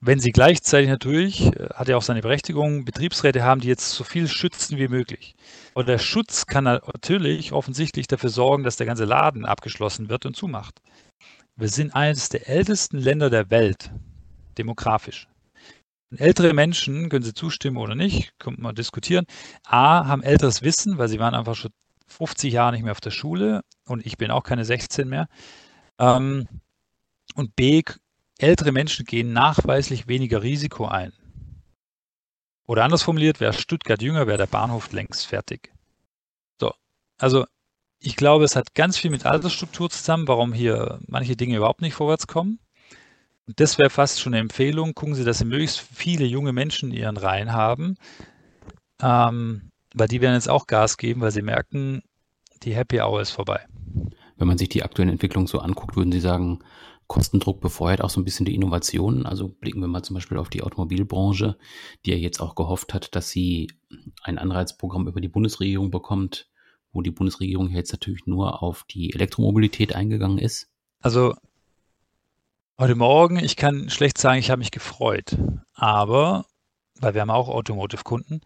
Wenn 0.00 0.20
Sie 0.20 0.30
gleichzeitig 0.30 0.88
natürlich, 0.88 1.46
äh, 1.46 1.70
hat 1.74 1.88
ja 1.88 1.96
auch 1.96 2.02
seine 2.02 2.20
Berechtigung, 2.22 2.84
Betriebsräte 2.84 3.42
haben, 3.42 3.60
die 3.60 3.68
jetzt 3.68 3.90
so 3.90 4.04
viel 4.04 4.28
schützen 4.28 4.78
wie 4.78 4.88
möglich. 4.88 5.34
Und 5.74 5.88
der 5.88 5.98
Schutz 5.98 6.46
kann 6.46 6.64
natürlich 6.64 7.52
offensichtlich 7.52 8.06
dafür 8.06 8.30
sorgen, 8.30 8.62
dass 8.62 8.76
der 8.76 8.86
ganze 8.86 9.04
Laden 9.06 9.44
abgeschlossen 9.44 10.08
wird 10.08 10.24
und 10.24 10.36
zumacht. 10.36 10.80
Wir 11.58 11.68
sind 11.68 11.92
eines 11.92 12.28
der 12.28 12.48
ältesten 12.48 12.98
Länder 12.98 13.30
der 13.30 13.50
Welt, 13.50 13.90
demografisch. 14.58 15.26
Ältere 16.16 16.54
Menschen, 16.54 17.08
können 17.08 17.24
Sie 17.24 17.34
zustimmen 17.34 17.78
oder 17.78 17.96
nicht, 17.96 18.32
können 18.38 18.62
wir 18.62 18.72
diskutieren. 18.72 19.26
A, 19.64 20.06
haben 20.06 20.22
älteres 20.22 20.62
Wissen, 20.62 20.98
weil 20.98 21.08
sie 21.08 21.18
waren 21.18 21.34
einfach 21.34 21.56
schon 21.56 21.72
50 22.06 22.52
Jahre 22.52 22.72
nicht 22.72 22.84
mehr 22.84 22.92
auf 22.92 23.00
der 23.00 23.10
Schule 23.10 23.62
und 23.86 24.06
ich 24.06 24.16
bin 24.18 24.30
auch 24.30 24.44
keine 24.44 24.64
16 24.64 25.08
mehr. 25.08 25.26
Ähm, 25.98 26.46
und 27.34 27.56
B, 27.56 27.82
ältere 28.38 28.70
Menschen 28.70 29.04
gehen 29.04 29.32
nachweislich 29.32 30.06
weniger 30.06 30.44
Risiko 30.44 30.86
ein. 30.86 31.12
Oder 32.68 32.84
anders 32.84 33.02
formuliert, 33.02 33.40
wäre 33.40 33.52
Stuttgart 33.52 34.00
jünger, 34.00 34.28
wäre 34.28 34.38
der 34.38 34.46
Bahnhof 34.46 34.92
längst 34.92 35.26
fertig. 35.26 35.72
So, 36.60 36.72
also 37.18 37.46
ich 38.00 38.16
glaube, 38.16 38.44
es 38.44 38.56
hat 38.56 38.74
ganz 38.74 38.96
viel 38.96 39.10
mit 39.10 39.26
Altersstruktur 39.26 39.90
zusammen, 39.90 40.28
warum 40.28 40.52
hier 40.52 41.00
manche 41.06 41.36
Dinge 41.36 41.56
überhaupt 41.56 41.82
nicht 41.82 41.94
vorwärts 41.94 42.26
kommen. 42.26 42.58
Und 43.46 43.60
das 43.60 43.78
wäre 43.78 43.90
fast 43.90 44.20
schon 44.20 44.34
eine 44.34 44.40
Empfehlung. 44.40 44.94
Gucken 44.94 45.14
Sie, 45.14 45.24
dass 45.24 45.38
Sie 45.38 45.44
möglichst 45.44 45.80
viele 45.80 46.24
junge 46.26 46.52
Menschen 46.52 46.90
in 46.90 46.98
Ihren 46.98 47.16
Reihen 47.16 47.52
haben, 47.52 47.96
ähm, 49.02 49.70
weil 49.94 50.08
die 50.08 50.20
werden 50.20 50.34
jetzt 50.34 50.50
auch 50.50 50.66
Gas 50.66 50.96
geben, 50.96 51.22
weil 51.22 51.30
sie 51.30 51.42
merken, 51.42 52.02
die 52.62 52.74
Happy 52.74 53.00
Hour 53.00 53.20
ist 53.20 53.30
vorbei. 53.30 53.66
Wenn 54.36 54.48
man 54.48 54.58
sich 54.58 54.68
die 54.68 54.82
aktuellen 54.82 55.10
Entwicklungen 55.10 55.46
so 55.46 55.60
anguckt, 55.60 55.96
würden 55.96 56.12
Sie 56.12 56.20
sagen, 56.20 56.60
Kostendruck 57.08 57.60
befeuert 57.60 58.02
auch 58.02 58.10
so 58.10 58.20
ein 58.20 58.24
bisschen 58.24 58.44
die 58.44 58.54
Innovationen. 58.54 59.24
Also 59.24 59.48
blicken 59.48 59.80
wir 59.80 59.88
mal 59.88 60.02
zum 60.02 60.14
Beispiel 60.14 60.36
auf 60.36 60.50
die 60.50 60.62
Automobilbranche, 60.62 61.56
die 62.04 62.10
ja 62.10 62.16
jetzt 62.16 62.40
auch 62.40 62.54
gehofft 62.54 62.92
hat, 62.92 63.16
dass 63.16 63.30
sie 63.30 63.72
ein 64.22 64.38
Anreizprogramm 64.38 65.08
über 65.08 65.20
die 65.20 65.28
Bundesregierung 65.28 65.90
bekommt, 65.90 66.50
wo 66.92 67.02
die 67.02 67.10
Bundesregierung 67.10 67.68
jetzt 67.70 67.92
natürlich 67.92 68.26
nur 68.26 68.62
auf 68.62 68.84
die 68.84 69.12
Elektromobilität 69.14 69.94
eingegangen 69.94 70.38
ist. 70.38 70.68
Also 71.00 71.34
heute 72.78 72.94
Morgen, 72.94 73.38
ich 73.38 73.56
kann 73.56 73.90
schlecht 73.90 74.18
sagen, 74.18 74.38
ich 74.38 74.50
habe 74.50 74.58
mich 74.58 74.70
gefreut, 74.70 75.36
aber, 75.74 76.46
weil 77.00 77.14
wir 77.14 77.20
haben 77.20 77.30
auch 77.30 77.48
Automotive-Kunden, 77.48 78.40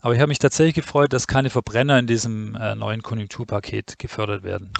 aber 0.00 0.14
ich 0.14 0.20
habe 0.20 0.28
mich 0.28 0.38
tatsächlich 0.38 0.74
gefreut, 0.74 1.12
dass 1.12 1.26
keine 1.26 1.50
Verbrenner 1.50 1.98
in 1.98 2.06
diesem 2.06 2.54
äh, 2.54 2.74
neuen 2.74 3.02
Konjunkturpaket 3.02 3.98
gefördert 3.98 4.42
werden. 4.42 4.72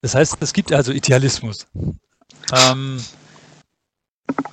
Das 0.00 0.14
heißt, 0.14 0.36
es 0.40 0.52
gibt 0.52 0.72
also 0.72 0.92
Idealismus. 0.92 1.66
Ähm, 2.52 3.02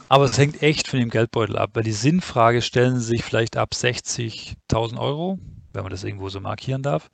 aber 0.09 0.25
es 0.25 0.37
hängt 0.37 0.61
echt 0.61 0.87
von 0.87 0.99
dem 0.99 1.09
Geldbeutel 1.09 1.57
ab, 1.57 1.71
weil 1.73 1.83
die 1.83 1.91
Sinnfrage 1.91 2.61
stellen 2.61 2.99
sich 2.99 3.23
vielleicht 3.23 3.57
ab 3.57 3.71
60.000 3.73 4.99
Euro, 4.99 5.39
wenn 5.75 5.83
man 5.83 5.91
das 5.91 6.03
irgendwo 6.03 6.29
so 6.29 6.39
markieren 6.39 6.83
darf. 6.83 7.09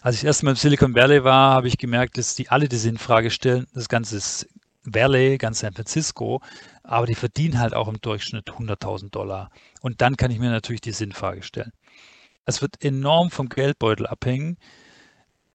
Als 0.00 0.16
ich 0.16 0.24
erst 0.24 0.42
mal 0.42 0.50
im 0.50 0.56
Silicon 0.56 0.94
Valley 0.94 1.22
war, 1.24 1.54
habe 1.54 1.68
ich 1.68 1.78
gemerkt, 1.78 2.18
dass 2.18 2.34
die 2.34 2.48
alle 2.48 2.68
die 2.68 2.76
Sinnfrage 2.76 3.30
stellen. 3.30 3.66
Das 3.72 3.88
Ganze 3.88 4.16
ist 4.16 4.48
Valley, 4.84 5.38
ganz 5.38 5.60
San 5.60 5.74
Francisco, 5.74 6.40
aber 6.82 7.06
die 7.06 7.14
verdienen 7.14 7.60
halt 7.60 7.74
auch 7.74 7.86
im 7.86 8.00
Durchschnitt 8.00 8.50
100.000 8.50 9.10
Dollar. 9.10 9.50
Und 9.80 10.00
dann 10.00 10.16
kann 10.16 10.32
ich 10.32 10.40
mir 10.40 10.50
natürlich 10.50 10.80
die 10.80 10.92
Sinnfrage 10.92 11.42
stellen. 11.44 11.72
Es 12.44 12.62
wird 12.62 12.82
enorm 12.82 13.30
vom 13.30 13.48
Geldbeutel 13.48 14.08
abhängen, 14.08 14.58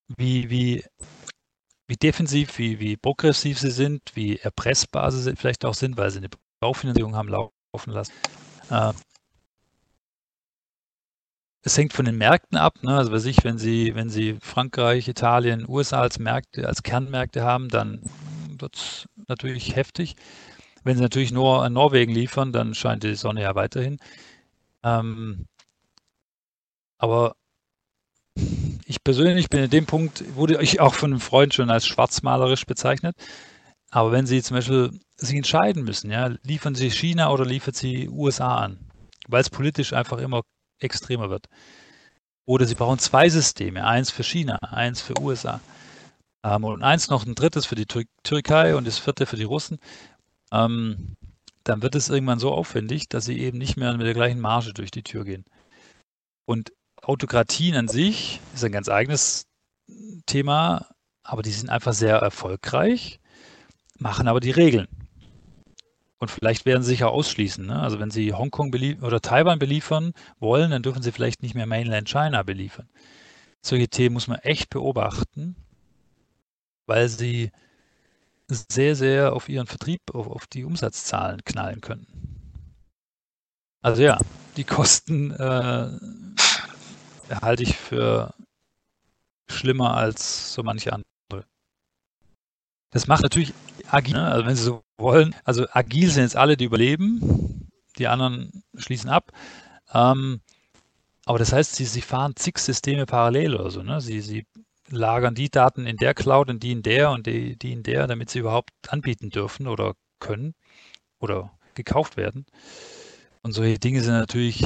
wie, 0.07 0.49
wie 0.49 0.85
wie 1.87 1.95
defensiv, 1.95 2.57
wie, 2.57 2.79
wie 2.79 2.97
progressiv 2.97 3.59
sie 3.59 3.71
sind, 3.71 4.01
wie 4.13 4.37
erpressbar 4.37 5.11
sie 5.11 5.35
vielleicht 5.35 5.63
auch 5.65 5.73
sind, 5.73 5.97
weil 5.97 6.11
sie 6.11 6.17
eine 6.17 6.29
Baufinanzierung 6.59 7.15
haben 7.15 7.29
laufen 7.29 7.91
lassen. 7.91 8.11
Äh, 8.69 8.91
es 11.63 11.77
hängt 11.77 11.93
von 11.93 12.05
den 12.05 12.17
Märkten 12.17 12.57
ab. 12.57 12.83
Ne? 12.83 12.95
Also, 12.95 13.11
weiß 13.11 13.25
ich, 13.25 13.43
wenn 13.43 13.57
Sie, 13.57 13.95
wenn 13.95 14.09
Sie 14.09 14.37
Frankreich, 14.41 15.07
Italien, 15.07 15.65
USA 15.67 16.01
als 16.01 16.19
Märkte, 16.19 16.67
als 16.67 16.83
Kernmärkte 16.83 17.43
haben, 17.43 17.69
dann 17.69 18.01
wird 18.59 18.75
es 18.75 19.07
natürlich 19.27 19.75
heftig. 19.75 20.15
Wenn 20.83 20.95
Sie 20.95 21.03
natürlich 21.03 21.31
nur 21.31 21.63
an 21.63 21.73
Norwegen 21.73 22.13
liefern, 22.13 22.53
dann 22.53 22.73
scheint 22.73 23.03
die 23.03 23.15
Sonne 23.15 23.41
ja 23.41 23.55
weiterhin. 23.55 23.97
Ähm, 24.83 25.47
aber 26.97 27.35
ich 28.85 29.03
persönlich 29.03 29.49
bin 29.49 29.63
in 29.63 29.69
dem 29.69 29.85
Punkt, 29.85 30.23
wurde 30.35 30.61
ich 30.61 30.79
auch 30.79 30.93
von 30.93 31.11
einem 31.11 31.19
Freund 31.19 31.53
schon 31.53 31.69
als 31.69 31.85
schwarzmalerisch 31.87 32.65
bezeichnet. 32.65 33.15
Aber 33.89 34.11
wenn 34.11 34.27
Sie 34.27 34.41
zum 34.41 34.55
Beispiel 34.55 34.91
sich 35.15 35.35
entscheiden 35.35 35.83
müssen, 35.83 36.11
ja, 36.11 36.31
liefern 36.43 36.75
Sie 36.75 36.91
China 36.91 37.31
oder 37.31 37.45
liefern 37.45 37.73
Sie 37.73 38.09
USA 38.09 38.57
an, 38.57 38.79
weil 39.27 39.41
es 39.41 39.49
politisch 39.49 39.93
einfach 39.93 40.19
immer 40.19 40.43
extremer 40.79 41.29
wird. 41.29 41.47
Oder 42.45 42.65
Sie 42.65 42.75
brauchen 42.75 42.99
zwei 42.99 43.29
Systeme, 43.29 43.85
eins 43.85 44.09
für 44.11 44.23
China, 44.23 44.57
eins 44.61 45.01
für 45.01 45.19
USA. 45.19 45.59
Ähm, 46.43 46.63
und 46.63 46.83
eins 46.83 47.09
noch 47.09 47.25
ein 47.25 47.35
drittes 47.35 47.65
für 47.65 47.75
die 47.75 47.85
Tür 47.85 48.03
Türkei 48.23 48.75
und 48.75 48.87
das 48.87 48.99
vierte 48.99 49.25
für 49.25 49.35
die 49.35 49.43
Russen. 49.43 49.79
Ähm, 50.51 51.17
dann 51.63 51.81
wird 51.81 51.95
es 51.95 52.09
irgendwann 52.09 52.39
so 52.39 52.51
aufwendig, 52.53 53.09
dass 53.09 53.25
Sie 53.25 53.37
eben 53.39 53.57
nicht 53.57 53.75
mehr 53.75 53.91
mit 53.97 54.07
der 54.07 54.13
gleichen 54.13 54.39
Marge 54.39 54.73
durch 54.73 54.91
die 54.91 55.03
Tür 55.03 55.25
gehen. 55.25 55.43
Und 56.45 56.71
Autokratien 57.01 57.75
an 57.75 57.87
sich 57.89 58.39
ist 58.53 58.63
ein 58.63 58.71
ganz 58.71 58.87
eigenes 58.89 59.47
Thema, 60.25 60.87
aber 61.23 61.41
die 61.41 61.51
sind 61.51 61.69
einfach 61.69 61.93
sehr 61.93 62.17
erfolgreich, 62.17 63.19
machen 63.97 64.27
aber 64.27 64.39
die 64.39 64.51
Regeln. 64.51 64.87
Und 66.19 66.31
vielleicht 66.31 66.65
werden 66.65 66.81
sie 66.81 66.89
sich 66.89 67.03
auch 67.03 67.13
ausschließen. 67.13 67.65
Ne? 67.65 67.79
Also 67.79 67.99
wenn 67.99 68.09
sie 68.09 68.33
Hongkong 68.33 68.73
oder 69.01 69.21
Taiwan 69.21 69.59
beliefern 69.59 70.13
wollen, 70.39 70.71
dann 70.71 70.81
dürfen 70.81 71.03
sie 71.03 71.11
vielleicht 71.11 71.43
nicht 71.43 71.53
mehr 71.55 71.67
Mainland 71.67 72.09
China 72.09 72.43
beliefern. 72.43 72.89
Solche 73.61 73.87
Themen 73.87 74.13
muss 74.13 74.27
man 74.27 74.39
echt 74.39 74.69
beobachten, 74.69 75.55
weil 76.87 77.09
sie 77.09 77.51
sehr, 78.47 78.95
sehr 78.95 79.33
auf 79.33 79.49
ihren 79.49 79.67
Vertrieb, 79.67 80.01
auf, 80.13 80.27
auf 80.27 80.47
die 80.47 80.63
Umsatzzahlen 80.63 81.43
knallen 81.43 81.81
können. 81.81 82.07
Also 83.81 84.01
ja, 84.01 84.19
die 84.55 84.63
Kosten 84.63 85.31
äh, 85.31 85.89
halte 87.29 87.63
ich 87.63 87.77
für 87.77 88.33
schlimmer 89.47 89.95
als 89.95 90.53
so 90.53 90.63
manche 90.63 90.93
andere. 90.93 91.16
Das 92.97 93.05
macht 93.05 93.21
natürlich 93.21 93.53
agil, 93.91 94.15
ne? 94.15 94.25
also 94.25 94.47
wenn 94.47 94.55
Sie 94.55 94.63
so 94.63 94.83
wollen. 94.97 95.35
Also 95.43 95.67
agil 95.69 96.09
sind 96.09 96.23
jetzt 96.23 96.35
alle, 96.35 96.57
die 96.57 96.65
überleben, 96.65 97.69
die 97.99 98.07
anderen 98.07 98.63
schließen 98.75 99.07
ab. 99.07 99.31
Ähm, 99.93 100.41
aber 101.23 101.37
das 101.37 101.53
heißt, 101.53 101.75
sie, 101.75 101.85
sie 101.85 102.01
fahren 102.01 102.35
zig 102.35 102.57
Systeme 102.57 103.05
parallel 103.05 103.53
oder 103.53 103.69
so. 103.69 103.83
Ne? 103.83 104.01
Sie, 104.01 104.19
sie 104.21 104.47
lagern 104.89 105.35
die 105.35 105.51
Daten 105.51 105.85
in 105.85 105.97
der 105.97 106.15
Cloud 106.15 106.49
und 106.49 106.63
die 106.63 106.71
in 106.71 106.81
der 106.81 107.11
und 107.11 107.27
die, 107.27 107.55
die 107.55 107.71
in 107.71 107.83
der, 107.83 108.07
damit 108.07 108.31
sie 108.31 108.39
überhaupt 108.39 108.71
anbieten 108.87 109.29
dürfen 109.29 109.67
oder 109.67 109.93
können 110.17 110.55
oder 111.19 111.51
gekauft 111.75 112.17
werden. 112.17 112.47
Und 113.43 113.51
solche 113.51 113.77
Dinge 113.77 114.01
sind 114.01 114.13
natürlich 114.13 114.63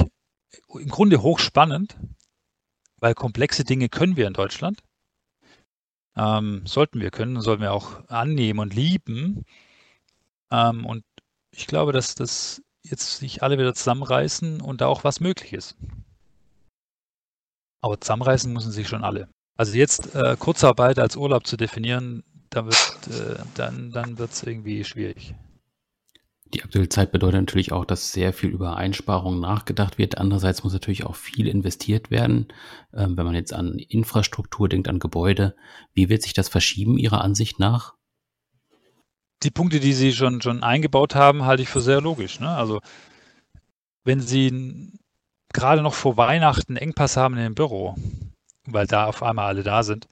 im 0.70 0.88
Grunde 0.88 1.22
hochspannend, 1.22 1.98
weil 2.96 3.14
komplexe 3.14 3.66
Dinge 3.66 3.90
können 3.90 4.16
wir 4.16 4.26
in 4.26 4.34
Deutschland. 4.34 4.80
Ähm, 6.16 6.64
sollten 6.66 7.00
wir 7.00 7.12
können, 7.12 7.42
sollten 7.42 7.62
wir 7.62 7.74
auch 7.74 8.08
annehmen 8.10 8.60
und 8.60 8.74
lieben. 8.74 9.46
Ähm, 10.52 10.86
und 10.86 11.04
ich 11.52 11.68
glaube, 11.68 11.94
dass 11.94 12.16
das 12.16 12.62
jetzt 12.84 13.18
sich 13.18 13.44
alle 13.44 13.58
wieder 13.58 13.74
zusammenreißen 13.74 14.62
und 14.62 14.82
da 14.82 14.88
auch 14.88 15.04
was 15.04 15.20
möglich 15.20 15.54
ist. 15.54 15.78
Aber 17.82 18.00
zusammenreißen 18.00 18.52
müssen 18.52 18.72
sich 18.72 18.88
schon 18.88 19.04
alle. 19.04 19.30
Also 19.58 19.78
jetzt 19.78 20.16
äh, 20.16 20.36
Kurzarbeit 20.38 21.00
als 21.00 21.16
Urlaub 21.16 21.46
zu 21.48 21.58
definieren, 21.58 22.24
da 22.50 22.66
wird, 22.66 23.08
äh, 23.08 23.44
dann, 23.56 23.92
dann 23.92 24.18
wird 24.18 24.32
es 24.32 24.44
irgendwie 24.44 24.84
schwierig. 24.84 25.36
Die 26.54 26.64
aktuelle 26.64 26.90
Zeit 26.90 27.12
bedeutet 27.12 27.40
natürlich 27.40 27.72
auch, 27.72 27.86
dass 27.86 28.12
sehr 28.12 28.34
viel 28.34 28.50
über 28.50 28.76
Einsparungen 28.76 29.40
nachgedacht 29.40 29.98
wird. 29.98 30.18
Andererseits 30.18 30.64
muss 30.64 30.74
natürlich 30.74 31.06
auch 31.06 31.16
viel 31.16 31.48
investiert 31.48 32.12
werden. 32.12 32.48
Ähm, 32.94 33.16
wenn 33.16 33.26
man 33.26 33.36
jetzt 33.36 33.54
an 33.54 33.80
Infrastruktur 33.80 34.68
denkt, 34.68 34.90
an 34.90 35.00
Gebäude, 35.00 35.56
wie 35.94 36.10
wird 36.10 36.24
sich 36.24 36.34
das 36.34 36.50
verschieben 36.50 36.98
Ihrer 36.98 37.22
Ansicht 37.22 37.60
nach? 37.60 37.96
Die 39.44 39.52
Punkte, 39.52 39.80
die 39.80 39.94
Sie 39.94 40.12
schon, 40.12 40.42
schon 40.42 40.62
eingebaut 40.62 41.16
haben, 41.16 41.46
halte 41.46 41.64
ich 41.64 41.70
für 41.70 41.82
sehr 41.82 42.02
logisch. 42.02 42.40
Ne? 42.40 42.50
Also 42.50 42.82
wenn 44.04 44.20
Sie 44.20 44.92
gerade 45.54 45.82
noch 45.82 45.94
vor 45.94 46.18
Weihnachten 46.18 46.76
Engpass 46.76 47.18
haben 47.18 47.38
in 47.38 47.44
dem 47.44 47.56
Büro, 47.56 47.96
weil 48.66 48.88
da 48.88 49.06
auf 49.06 49.24
einmal 49.24 49.48
alle 49.48 49.64
da 49.64 49.84
sind, 49.84 50.08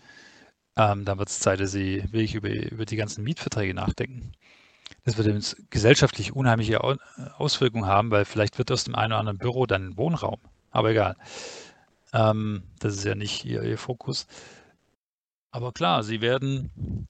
ähm, 0.77 1.03
dann 1.03 1.19
wird 1.19 1.29
es 1.29 1.39
Zeit, 1.39 1.59
dass 1.59 1.71
Sie 1.71 2.03
wirklich 2.03 2.35
über, 2.35 2.49
über 2.49 2.85
die 2.85 2.95
ganzen 2.95 3.23
Mietverträge 3.23 3.73
nachdenken. 3.73 4.31
Das 5.09 5.17
wird 5.17 5.71
gesellschaftlich 5.71 6.35
unheimliche 6.35 6.81
Auswirkungen 7.39 7.87
haben, 7.87 8.11
weil 8.11 8.25
vielleicht 8.25 8.59
wird 8.59 8.71
aus 8.71 8.83
dem 8.83 8.93
einen 8.93 9.13
oder 9.13 9.19
anderen 9.19 9.39
Büro 9.39 9.65
dann 9.65 9.97
Wohnraum. 9.97 10.39
Aber 10.69 10.91
egal. 10.91 11.15
Ähm, 12.13 12.61
das 12.77 12.93
ist 12.93 13.05
ja 13.05 13.15
nicht 13.15 13.43
ihr, 13.43 13.63
ihr 13.63 13.79
Fokus. 13.79 14.27
Aber 15.49 15.71
klar, 15.71 16.03
Sie 16.03 16.21
werden 16.21 17.07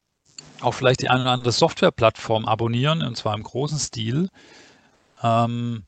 auch 0.62 0.74
vielleicht 0.74 1.02
die 1.02 1.10
eine 1.10 1.24
oder 1.24 1.32
andere 1.32 1.52
Softwareplattform 1.52 2.46
abonnieren, 2.46 3.02
und 3.02 3.18
zwar 3.18 3.36
im 3.36 3.44
großen 3.44 3.80
Stil, 3.80 4.30
ähm, 5.22 5.84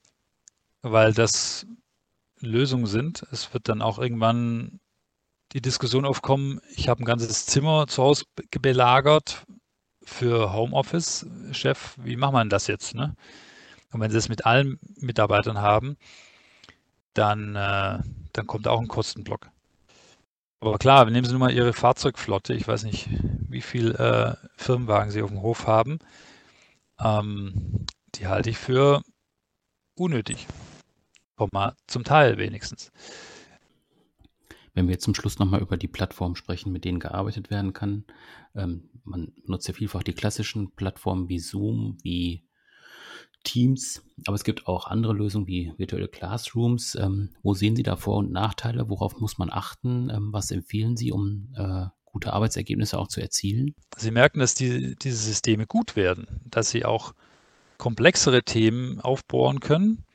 weil 0.82 1.14
das 1.14 1.66
Lösungen 2.42 2.88
sind. 2.88 3.26
Es 3.32 3.54
wird 3.54 3.70
dann 3.70 3.82
auch 3.82 4.00
irgendwann 4.00 4.82
die 5.54 5.62
Diskussion 5.62 6.06
aufkommen, 6.06 6.60
ich 6.76 6.90
habe 6.90 7.04
ein 7.04 7.06
ganzes 7.06 7.46
Zimmer 7.46 7.88
zu 7.88 8.04
Hause 8.04 8.26
belagert 8.60 9.46
für 10.12 10.54
Homeoffice. 10.54 11.26
Chef, 11.52 11.96
wie 11.98 12.16
macht 12.16 12.34
man 12.34 12.50
das 12.50 12.68
jetzt? 12.68 12.96
Ne? 12.96 13.16
Und 13.92 14.02
wenn 14.02 14.12
Sie 14.12 14.18
das 14.18 14.30
mit 14.30 14.46
allen 14.46 14.80
Mitarbeitern 14.98 15.60
haben, 15.60 15.98
dann, 17.14 17.56
äh, 17.56 18.00
dann 18.34 18.48
kommt 18.48 18.68
auch 18.68 18.80
ein 18.80 18.88
Kostenblock. 18.88 19.50
Aber 20.60 20.78
klar, 20.78 21.06
nehmen 21.06 21.26
Sie 21.26 21.32
nur 21.32 21.40
mal 21.40 21.52
Ihre 21.52 21.74
Fahrzeugflotte. 21.74 22.54
Ich 22.54 22.68
weiß 22.68 22.84
nicht, 22.84 23.10
wie 23.50 23.62
viel 23.62 23.96
äh, 23.96 24.36
Firmenwagen 24.56 25.12
Sie 25.12 25.22
auf 25.22 25.32
dem 25.32 25.42
Hof 25.42 25.66
haben. 25.66 26.00
Ähm, 27.00 27.86
die 28.16 28.28
halte 28.28 28.50
ich 28.52 28.58
für 28.58 29.02
unnötig. 29.96 30.48
Zum 31.88 32.04
Teil 32.04 32.38
wenigstens. 32.38 32.92
Wenn 34.74 34.88
wir 34.88 34.94
jetzt 34.94 35.04
zum 35.04 35.16
Schluss 35.16 35.40
nochmal 35.40 35.62
über 35.62 35.78
die 35.78 35.88
Plattformen 35.88 36.36
sprechen, 36.36 36.72
mit 36.72 36.86
denen 36.86 37.00
gearbeitet 37.00 37.50
werden 37.50 37.74
kann. 37.74 38.06
Ähm, 38.56 38.90
man 39.04 39.34
nutzt 39.46 39.68
ja 39.68 39.74
vielfach 39.74 40.04
die 40.04 40.14
klassischen 40.14 40.72
Plattformen 40.72 41.28
wie 41.30 41.40
Zoom, 41.40 41.98
wie 42.04 42.46
Teams, 43.44 44.04
aber 44.28 44.36
es 44.36 44.44
gibt 44.44 44.68
auch 44.68 44.88
andere 44.88 45.14
Lösungen 45.14 45.48
wie 45.48 45.74
virtuelle 45.78 46.08
Classrooms. 46.08 46.96
Ähm, 46.96 47.32
wo 47.42 47.54
sehen 47.54 47.76
Sie 47.76 47.84
da 47.84 47.96
Vor- 47.96 48.18
und 48.18 48.32
Nachteile? 48.32 48.90
Worauf 48.90 49.20
muss 49.20 49.38
man 49.38 49.50
achten? 49.50 50.10
Ähm, 50.10 50.32
was 50.32 50.52
empfehlen 50.52 50.96
Sie, 50.96 51.12
um 51.12 51.50
äh, 51.56 51.86
gute 52.06 52.34
Arbeitsergebnisse 52.34 53.00
auch 53.00 53.08
zu 53.08 53.22
erzielen? 53.22 53.74
Sie 53.98 54.12
merken, 54.12 54.40
dass 54.40 54.54
die, 54.54 54.96
diese 54.96 55.18
Systeme 55.18 55.66
gut 55.66 55.96
werden, 55.96 56.42
dass 56.46 56.70
sie 56.70 56.86
auch 56.86 57.14
komplexere 57.78 58.44
Themen 58.44 59.00
aufbohren 59.00 59.60
können 59.60 60.06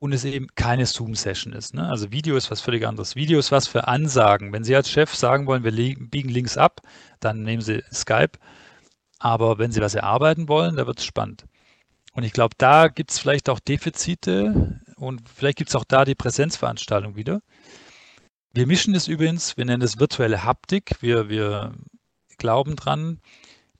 und 0.00 0.12
es 0.12 0.24
eben 0.24 0.48
keine 0.56 0.86
Zoom-Session 0.86 1.52
ist. 1.52 1.74
Ne? 1.74 1.86
Also 1.86 2.10
Video 2.10 2.36
ist 2.36 2.50
was 2.50 2.60
völlig 2.62 2.86
anderes. 2.86 3.14
Video 3.14 3.38
ist 3.38 3.52
was 3.52 3.68
für 3.68 3.86
Ansagen. 3.86 4.52
Wenn 4.52 4.64
Sie 4.64 4.74
als 4.74 4.90
Chef 4.90 5.14
sagen 5.14 5.46
wollen, 5.46 5.62
wir 5.62 5.72
biegen 5.72 6.30
links 6.30 6.56
ab, 6.56 6.80
dann 7.20 7.42
nehmen 7.42 7.62
Sie 7.62 7.84
Skype. 7.92 8.38
Aber 9.18 9.58
wenn 9.58 9.70
Sie 9.70 9.80
was 9.82 9.94
erarbeiten 9.94 10.48
wollen, 10.48 10.76
da 10.76 10.86
wird 10.86 10.98
es 10.98 11.04
spannend. 11.04 11.44
Und 12.14 12.24
ich 12.24 12.32
glaube, 12.32 12.54
da 12.56 12.88
gibt 12.88 13.10
es 13.10 13.18
vielleicht 13.18 13.50
auch 13.50 13.60
Defizite 13.60 14.80
und 14.96 15.28
vielleicht 15.28 15.58
gibt 15.58 15.68
es 15.68 15.76
auch 15.76 15.84
da 15.84 16.06
die 16.06 16.14
Präsenzveranstaltung 16.14 17.14
wieder. 17.14 17.42
Wir 18.52 18.66
mischen 18.66 18.94
das 18.94 19.06
übrigens, 19.06 19.58
wir 19.58 19.66
nennen 19.66 19.80
das 19.80 20.00
virtuelle 20.00 20.44
Haptik. 20.44 20.96
Wir, 21.02 21.28
wir 21.28 21.74
glauben 22.38 22.74
dran, 22.74 23.20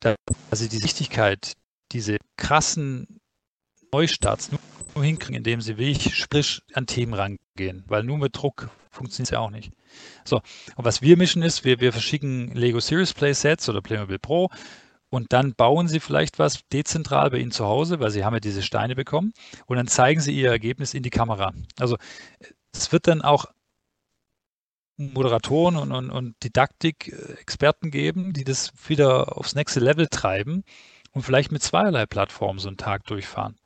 dass 0.01 0.17
also 0.51 0.69
die 0.69 0.79
Sichtigkeit, 0.79 1.55
diese 1.93 2.19
krassen 2.37 3.21
Neustarts 3.91 4.51
nur 5.01 5.07
hinkriegen, 5.07 5.37
indem 5.37 5.61
sie 5.63 5.79
wie 5.79 5.93
ich 5.93 6.15
sprich 6.15 6.63
an 6.75 6.87
Themen 6.87 7.15
rangehen, 7.15 7.85
weil 7.87 8.03
nur 8.03 8.19
mit 8.19 8.37
Druck 8.37 8.69
funktioniert 8.91 9.29
es 9.29 9.31
ja 9.31 9.39
auch 9.39 9.51
nicht. 9.51 9.73
So, 10.25 10.43
und 10.77 10.85
was 10.85 11.01
wir 11.01 11.17
mischen 11.17 11.43
ist, 11.43 11.65
wir, 11.65 11.81
wir 11.81 11.93
verschicken 11.93 12.53
Lego 12.55 12.81
Series 12.81 13.15
Play 13.15 13.33
Sets 13.33 13.69
oder 13.69 13.81
Playmobil 13.81 14.19
Pro 14.19 14.51
und 15.09 15.33
dann 15.33 15.55
bauen 15.55 15.89
sie 15.89 16.01
vielleicht 16.01 16.39
was 16.39 16.61
dezentral 16.69 17.31
bei 17.31 17.39
ihnen 17.39 17.51
zu 17.51 17.65
Hause, 17.65 17.99
weil 17.99 18.11
sie 18.11 18.25
haben 18.25 18.35
ja 18.35 18.41
diese 18.41 18.63
Steine 18.63 18.95
bekommen 18.95 19.33
und 19.67 19.79
dann 19.79 19.89
zeigen 19.89 20.21
sie 20.21 20.39
ihr 20.39 20.51
Ergebnis 20.51 20.93
in 20.93 21.03
die 21.03 21.11
Kamera. 21.11 21.53
Also 21.79 21.97
es 22.73 22.93
wird 22.93 23.07
dann 23.07 23.23
auch 23.23 23.47
Moderatoren 24.99 25.77
und, 25.77 25.93
und, 25.93 26.11
und 26.11 26.35
Didaktik-Experten 26.45 27.91
geben, 27.91 28.35
die 28.35 28.45
das 28.45 28.73
wieder 28.87 29.39
aufs 29.39 29.55
nächste 29.55 29.81
Level 29.81 30.09
treiben 30.09 30.63
und 31.13 31.23
vielleicht 31.23 31.53
mit 31.53 31.63
zweierlei 31.63 32.05
Plattformen 32.05 32.59
so 32.59 32.69
einen 32.69 32.77
Tag 32.77 33.07
durchfahren. 33.07 33.57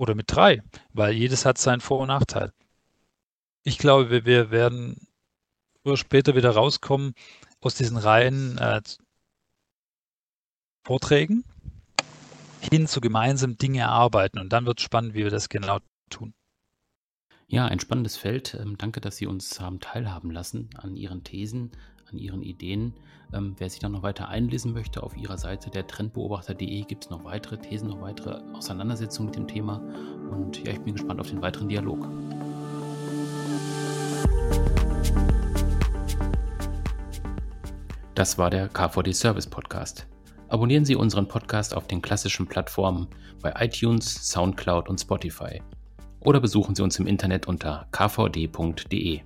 Oder 0.00 0.14
mit 0.14 0.34
drei, 0.34 0.62
weil 0.94 1.12
jedes 1.12 1.44
hat 1.44 1.58
seinen 1.58 1.82
Vor- 1.82 1.98
und 1.98 2.08
Nachteil. 2.08 2.54
Ich 3.64 3.76
glaube, 3.76 4.08
wir, 4.08 4.24
wir 4.24 4.50
werden 4.50 5.06
früher 5.82 5.98
später 5.98 6.34
wieder 6.34 6.52
rauskommen 6.52 7.12
aus 7.60 7.74
diesen 7.74 7.98
Reihen 7.98 8.56
äh, 8.56 8.80
Vorträgen 10.86 11.44
hin 12.62 12.86
zu 12.86 13.02
gemeinsam 13.02 13.58
Dinge 13.58 13.80
erarbeiten. 13.80 14.38
Und 14.38 14.54
dann 14.54 14.64
wird 14.64 14.78
es 14.78 14.84
spannend, 14.86 15.12
wie 15.12 15.24
wir 15.24 15.30
das 15.30 15.50
genau 15.50 15.80
tun. 16.08 16.32
Ja, 17.52 17.66
ein 17.66 17.80
spannendes 17.80 18.16
Feld. 18.16 18.56
Ähm, 18.60 18.78
danke, 18.78 19.00
dass 19.00 19.16
Sie 19.16 19.26
uns 19.26 19.58
haben 19.58 19.80
teilhaben 19.80 20.30
lassen 20.30 20.70
an 20.76 20.94
Ihren 20.94 21.24
Thesen, 21.24 21.72
an 22.08 22.16
Ihren 22.16 22.42
Ideen. 22.42 22.94
Ähm, 23.32 23.56
wer 23.58 23.68
sich 23.68 23.80
dann 23.80 23.90
noch 23.90 24.04
weiter 24.04 24.28
einlesen 24.28 24.72
möchte, 24.72 25.02
auf 25.02 25.16
Ihrer 25.16 25.36
Seite 25.36 25.68
der 25.68 25.84
Trendbeobachter.de 25.88 26.82
gibt 26.82 27.04
es 27.04 27.10
noch 27.10 27.24
weitere 27.24 27.58
Thesen, 27.58 27.88
noch 27.88 28.00
weitere 28.02 28.40
Auseinandersetzungen 28.52 29.30
mit 29.30 29.36
dem 29.36 29.48
Thema. 29.48 29.78
Und 30.30 30.64
ja, 30.64 30.74
ich 30.74 30.80
bin 30.82 30.94
gespannt 30.94 31.18
auf 31.18 31.28
den 31.28 31.42
weiteren 31.42 31.68
Dialog. 31.68 32.06
Das 38.14 38.38
war 38.38 38.50
der 38.50 38.68
KVD 38.68 39.12
Service 39.12 39.48
Podcast. 39.48 40.06
Abonnieren 40.46 40.84
Sie 40.84 40.94
unseren 40.94 41.26
Podcast 41.26 41.74
auf 41.74 41.88
den 41.88 42.00
klassischen 42.00 42.46
Plattformen 42.46 43.08
bei 43.42 43.52
iTunes, 43.58 44.30
SoundCloud 44.30 44.88
und 44.88 45.00
Spotify. 45.00 45.60
Oder 46.20 46.40
besuchen 46.40 46.74
Sie 46.74 46.82
uns 46.82 46.98
im 46.98 47.06
Internet 47.06 47.48
unter 47.48 47.86
kvd.de. 47.92 49.20